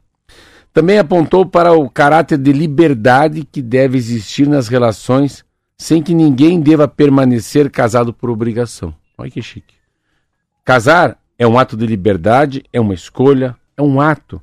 [0.72, 5.44] também apontou para o caráter de liberdade que deve existir nas relações
[5.76, 8.94] sem que ninguém deva permanecer casado por obrigação.
[9.16, 9.74] Olha que chique.
[10.64, 14.42] Casar é um ato de liberdade, é uma escolha, é um ato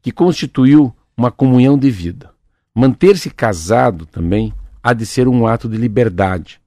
[0.00, 2.30] que constituiu uma comunhão de vida.
[2.74, 4.52] Manter-se casado também
[4.82, 6.60] há de ser um ato de liberdade.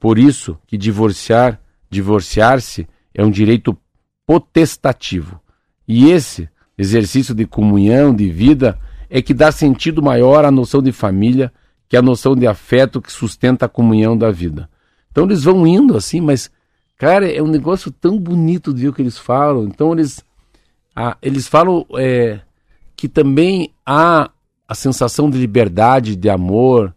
[0.00, 1.60] Por isso que divorciar
[1.94, 3.78] Divorciar-se é um direito
[4.26, 5.40] potestativo.
[5.86, 8.76] E esse exercício de comunhão, de vida,
[9.08, 11.52] é que dá sentido maior à noção de família,
[11.88, 14.68] que é a noção de afeto que sustenta a comunhão da vida.
[15.12, 16.50] Então eles vão indo assim, mas,
[16.98, 19.62] cara, é um negócio tão bonito de ver o que eles falam.
[19.66, 20.20] Então eles,
[20.96, 22.40] ah, eles falam é,
[22.96, 24.32] que também há
[24.66, 26.92] a sensação de liberdade, de amor,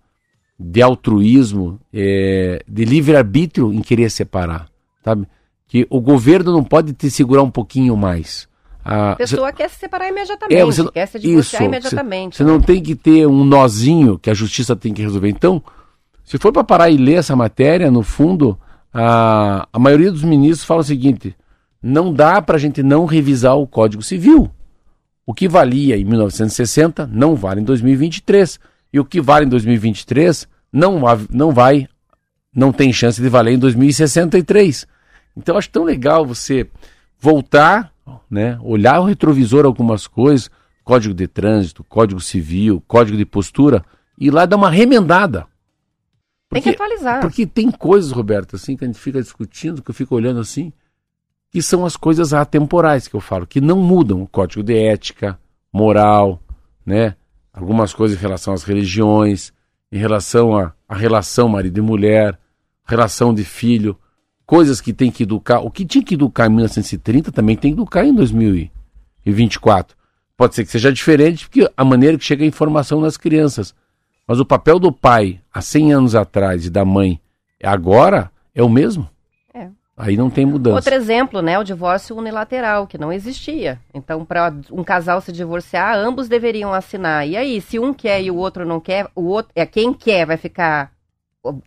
[0.59, 4.75] de altruísmo, é, de livre-arbítrio em querer separar
[5.07, 5.25] sabe?
[5.67, 8.47] Que o governo não pode te segurar um pouquinho mais.
[8.83, 12.37] A pessoa quer se separar imediatamente, é, você, quer se divorciar isso, imediatamente.
[12.37, 15.29] Você, você não tem que ter um nozinho que a justiça tem que resolver.
[15.29, 15.61] Então,
[16.23, 18.57] se for para parar e ler essa matéria, no fundo,
[18.93, 21.35] a, a maioria dos ministros fala o seguinte:
[21.81, 24.49] não dá para a gente não revisar o Código Civil.
[25.25, 28.59] O que valia em 1960 não vale em 2023.
[28.93, 31.89] E o que vale em 2023 não, não vai,
[32.55, 34.87] não tem chance de valer em 2063.
[35.37, 36.67] Então eu acho tão legal você
[37.19, 37.93] voltar,
[38.29, 40.49] né, olhar o retrovisor algumas coisas,
[40.83, 43.85] código de trânsito, código civil, código de postura,
[44.19, 45.45] e ir lá dar uma remendada.
[46.49, 47.21] Porque, tem que atualizar.
[47.21, 50.73] Porque tem coisas, Roberto, assim, que a gente fica discutindo, que eu fico olhando assim,
[51.51, 54.23] que são as coisas atemporais que eu falo, que não mudam.
[54.23, 55.37] O código de ética,
[55.71, 56.41] moral,
[56.85, 57.15] né?
[57.53, 59.51] Algumas coisas em relação às religiões,
[59.91, 62.39] em relação à relação marido e mulher,
[62.85, 63.97] relação de filho
[64.47, 65.59] coisas que tem que educar.
[65.59, 69.95] O que tinha que educar em 1930 também tem que educar em 2024.
[70.37, 73.75] Pode ser que seja diferente, porque a maneira que chega a informação nas crianças.
[74.25, 77.19] Mas o papel do pai há 100 anos atrás e da mãe
[77.61, 79.09] agora é o mesmo.
[79.53, 79.67] É.
[79.97, 80.75] Aí não tem mudança.
[80.75, 83.79] Outro exemplo, né, o divórcio unilateral, que não existia.
[83.93, 87.27] Então, para um casal se divorciar, ambos deveriam assinar.
[87.27, 90.25] E aí, se um quer e o outro não quer, o outro, é quem quer
[90.25, 90.91] vai ficar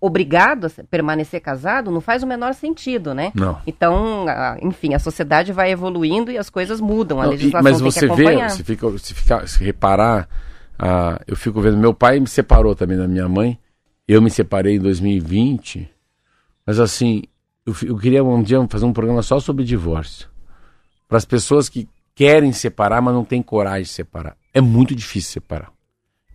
[0.01, 3.33] obrigado a permanecer casado não faz o menor sentido, né?
[3.35, 3.59] Não.
[3.67, 4.27] Então,
[4.63, 8.49] enfim, a sociedade vai evoluindo e as coisas mudam, a legislação e, mas você vê,
[8.49, 10.29] se fica, se fica, se reparar,
[11.27, 13.59] eu fico vendo, meu pai me separou também da minha mãe,
[14.09, 15.89] Eu me separei em 2020,
[16.67, 17.23] mas assim,
[17.65, 20.29] eu, eu queria um dia fazer um programa só sobre divórcio.
[21.09, 24.37] Para as pessoas que querem separar, mas não têm coragem de separar.
[24.53, 25.73] É muito difícil separar.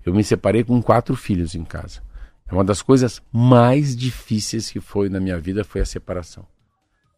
[0.06, 2.02] Eu me separei com quatro filhos em casa.
[2.50, 6.46] É uma das coisas mais difíceis que foi na minha vida foi a separação.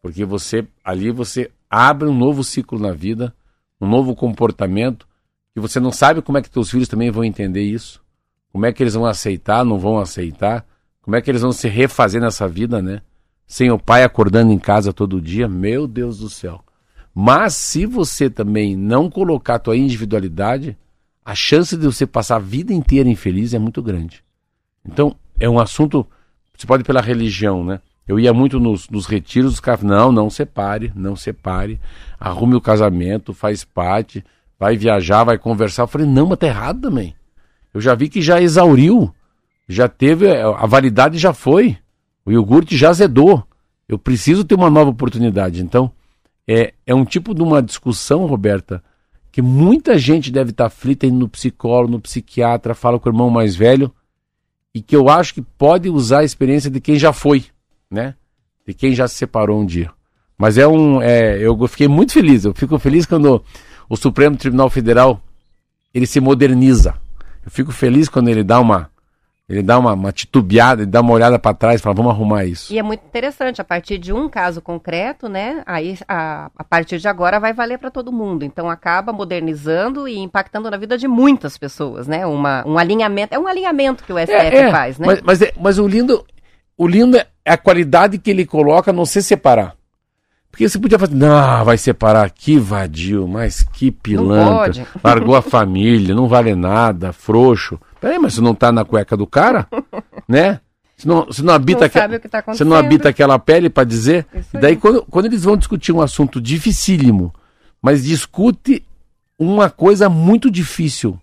[0.00, 3.34] Porque você ali você abre um novo ciclo na vida,
[3.80, 5.06] um novo comportamento
[5.52, 8.02] que você não sabe como é que teus filhos também vão entender isso.
[8.50, 10.64] Como é que eles vão aceitar, não vão aceitar?
[11.02, 13.02] Como é que eles vão se refazer nessa vida, né?
[13.46, 16.64] Sem o pai acordando em casa todo dia, meu Deus do céu.
[17.14, 20.76] Mas se você também não colocar a tua individualidade,
[21.24, 24.22] a chance de você passar a vida inteira infeliz é muito grande.
[24.86, 26.06] Então, é um assunto,
[26.56, 27.80] você pode ir pela religião, né?
[28.06, 31.78] Eu ia muito nos, nos retiros, os caras, não, não separe, não separe,
[32.18, 34.24] arrume o casamento, faz parte,
[34.58, 35.82] vai viajar, vai conversar.
[35.82, 37.14] Eu falei, não, mas tá errado também.
[37.72, 39.14] Eu já vi que já exauriu,
[39.68, 41.76] já teve, a validade já foi,
[42.24, 43.46] o iogurte já azedou.
[43.86, 45.62] Eu preciso ter uma nova oportunidade.
[45.62, 45.92] Então,
[46.46, 48.82] é, é um tipo de uma discussão, Roberta,
[49.30, 53.28] que muita gente deve estar aflita indo no psicólogo, no psiquiatra, fala com o irmão
[53.28, 53.92] mais velho,
[54.74, 57.46] e que eu acho que pode usar a experiência de quem já foi,
[57.90, 58.14] né?
[58.66, 59.90] De quem já se separou um dia.
[60.36, 61.02] Mas é um.
[61.02, 62.44] É, eu fiquei muito feliz.
[62.44, 63.42] Eu fico feliz quando
[63.88, 65.20] o Supremo Tribunal Federal
[65.92, 66.94] ele se moderniza.
[67.44, 68.90] Eu fico feliz quando ele dá uma
[69.48, 72.44] ele dá uma, uma titubeada, ele dá uma olhada para trás e fala, vamos arrumar
[72.44, 72.70] isso.
[72.70, 75.62] E é muito interessante, a partir de um caso concreto, né?
[75.64, 78.44] Aí a, a partir de agora vai valer para todo mundo.
[78.44, 82.26] Então acaba modernizando e impactando na vida de muitas pessoas, né?
[82.26, 85.06] Uma, um alinhamento, é um alinhamento que o STF é, é, faz, né?
[85.06, 86.26] Mas, mas, é, mas o lindo,
[86.76, 89.78] o lindo é a qualidade que ele coloca não se separar.
[90.50, 94.86] Porque você podia fazer, não, vai separar, que vadio, mas que pilantra.
[95.02, 97.78] Largou a família, não vale nada, frouxo.
[98.00, 99.66] Peraí, mas você não tá na cueca do cara?
[100.28, 100.60] né?
[100.96, 104.26] Você não, você não habita, não que, tá você não habita aquela pele para dizer.
[104.52, 107.32] E daí, quando, quando eles vão discutir um assunto dificílimo,
[107.80, 108.84] mas discute
[109.38, 111.18] uma coisa muito difícil,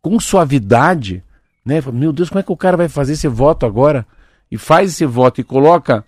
[0.00, 1.22] com suavidade,
[1.64, 1.82] né?
[1.92, 4.06] Meu Deus, como é que o cara vai fazer esse voto agora?
[4.50, 6.04] E faz esse voto e coloca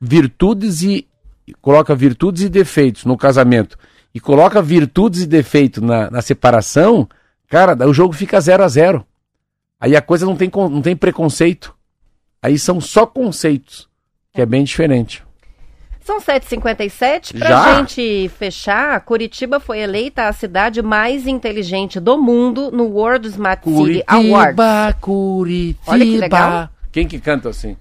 [0.00, 1.06] virtudes e
[1.60, 3.76] coloca virtudes e defeitos no casamento
[4.14, 7.08] e coloca virtudes e defeitos na, na separação,
[7.48, 9.06] cara, o jogo fica 0 a 0
[9.80, 11.74] Aí a coisa não tem, não tem preconceito.
[12.42, 13.88] Aí são só conceitos,
[14.32, 15.24] que é bem diferente.
[16.04, 17.38] São 7h57.
[17.38, 17.74] Pra Já?
[17.76, 24.02] gente fechar, Curitiba foi eleita a cidade mais inteligente do mundo no World Smart City
[24.06, 24.56] Awards.
[25.00, 26.68] Curitiba, Olha que legal.
[26.90, 27.76] Quem que canta assim?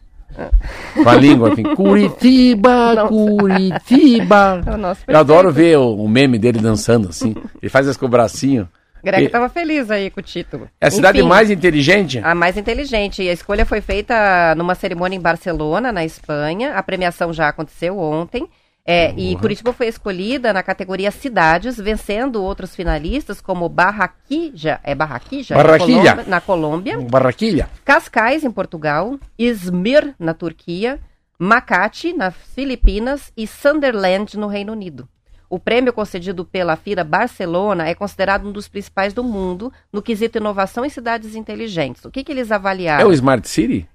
[0.93, 3.07] Com a língua assim, Curitiba, Não.
[3.07, 4.61] Curitiba.
[5.07, 7.35] É Eu adoro ver o, o, meme dele dançando assim.
[7.61, 8.67] Ele faz isso com o bracinho.
[9.03, 10.69] Greg estava feliz aí com o título.
[10.79, 12.19] É a cidade Enfim, mais inteligente?
[12.23, 13.23] A mais inteligente.
[13.23, 16.73] E a escolha foi feita numa cerimônia em Barcelona, na Espanha.
[16.73, 18.47] A premiação já aconteceu ontem.
[18.91, 25.53] É, e Curitiba foi escolhida na categoria cidades, vencendo outros finalistas como Barraquija, é Barraquija?
[25.53, 26.23] Barraquilha.
[26.25, 26.97] Na Colômbia.
[26.99, 27.69] Barraquilha.
[27.85, 29.19] Cascais, em Portugal.
[29.37, 30.99] Izmir, na Turquia.
[31.37, 33.31] Makati, nas Filipinas.
[33.37, 35.07] E Sunderland, no Reino Unido.
[35.49, 40.37] O prêmio concedido pela FIRA Barcelona é considerado um dos principais do mundo no quesito
[40.37, 42.05] inovação em cidades inteligentes.
[42.05, 43.01] O que, que eles avaliaram?
[43.01, 43.89] É o Smart City?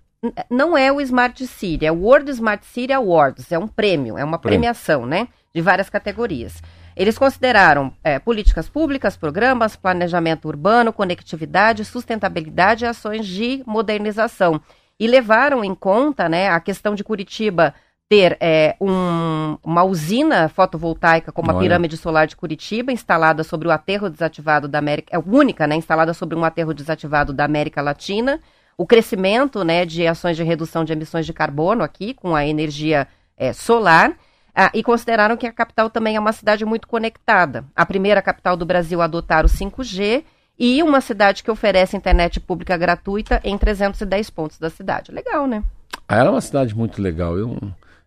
[0.51, 4.25] Não é o Smart City, é o World Smart City Awards, é um prêmio, é
[4.25, 5.29] uma premiação, né?
[5.55, 6.61] De várias categorias.
[6.97, 14.61] Eles consideraram é, políticas públicas, programas, planejamento urbano, conectividade, sustentabilidade e ações de modernização.
[14.99, 17.75] E levaram em conta né, a questão de Curitiba
[18.09, 21.59] ter é, um, uma usina fotovoltaica como Olha.
[21.59, 25.77] a pirâmide solar de Curitiba, instalada sobre o aterro desativado da América, é única, né,
[25.77, 28.41] instalada sobre um aterro desativado da América Latina,
[28.77, 33.09] o crescimento, né, de ações de redução de emissões de carbono aqui com a energia
[33.37, 34.13] é, solar,
[34.55, 37.65] ah, e consideraram que a capital também é uma cidade muito conectada.
[37.75, 40.23] A primeira capital do Brasil a adotar o 5G
[40.57, 45.11] e uma cidade que oferece internet pública gratuita em 310 pontos da cidade.
[45.11, 45.65] Legal, né?
[46.07, 47.37] Ah, ela é uma cidade muito legal.
[47.37, 47.59] Eu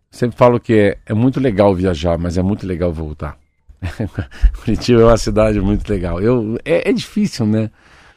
[0.09, 3.37] sempre falo que é, é muito legal viajar, mas é muito legal voltar.
[4.63, 6.21] Curitiba é uma cidade muito legal.
[6.21, 7.69] Eu, é, é difícil, né?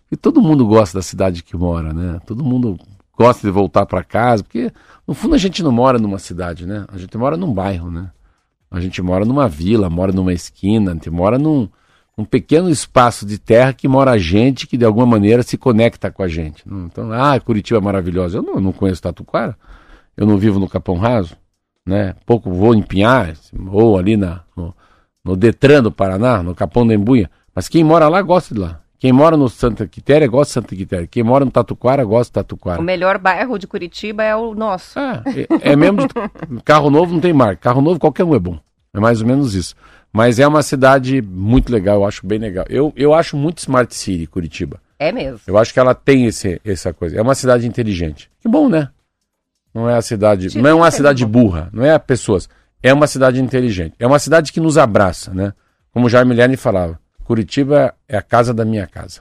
[0.02, 2.18] Porque todo mundo gosta da cidade que mora, né?
[2.26, 2.78] Todo mundo
[3.16, 4.72] gosta de voltar para casa, porque
[5.06, 6.86] no fundo a gente não mora numa cidade, né?
[6.92, 8.10] A gente mora num bairro, né?
[8.70, 11.68] A gente mora numa vila, mora numa esquina, a gente mora num,
[12.16, 16.22] num pequeno espaço de terra que mora gente que de alguma maneira se conecta com
[16.22, 16.64] a gente.
[16.66, 18.38] Então, ah, Curitiba é maravilhosa.
[18.38, 19.56] Eu não, não conheço Tatuquara,
[20.16, 21.36] eu não vivo no Capão Raso,
[21.90, 22.14] né?
[22.24, 24.72] Pouco vou em Pinhais, ou ali na, no,
[25.24, 27.28] no Detran do Paraná, no Capão da Embuia.
[27.54, 28.80] Mas quem mora lá gosta de lá.
[28.96, 31.06] Quem mora no Santa Quitéria gosta de Santa Quitéria.
[31.06, 32.80] Quem mora no Tatuquara gosta de Tatuquara.
[32.80, 34.98] O melhor bairro de Curitiba é o nosso.
[34.98, 35.22] É,
[35.62, 36.06] é, é mesmo.
[36.06, 36.14] De,
[36.64, 37.56] carro novo não tem marca.
[37.56, 38.58] Carro novo qualquer um é bom.
[38.94, 39.74] É mais ou menos isso.
[40.12, 42.64] Mas é uma cidade muito legal, eu acho bem legal.
[42.68, 44.80] Eu, eu acho muito Smart City, Curitiba.
[44.98, 45.40] É mesmo.
[45.46, 47.16] Eu acho que ela tem esse, essa coisa.
[47.16, 48.30] É uma cidade inteligente.
[48.40, 48.90] Que bom, né?
[49.72, 50.58] Não é a cidade.
[50.58, 52.48] não é uma cidade burra, não é pessoas.
[52.82, 53.94] É uma cidade inteligente.
[53.98, 55.52] É uma cidade que nos abraça, né?
[55.92, 56.98] Como o Jaime Lerner falava.
[57.24, 59.20] Curitiba é a casa da minha casa.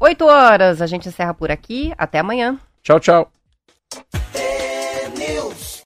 [0.00, 1.92] 8 horas, a gente encerra por aqui.
[1.98, 2.58] Até amanhã.
[2.82, 3.30] Tchau, tchau.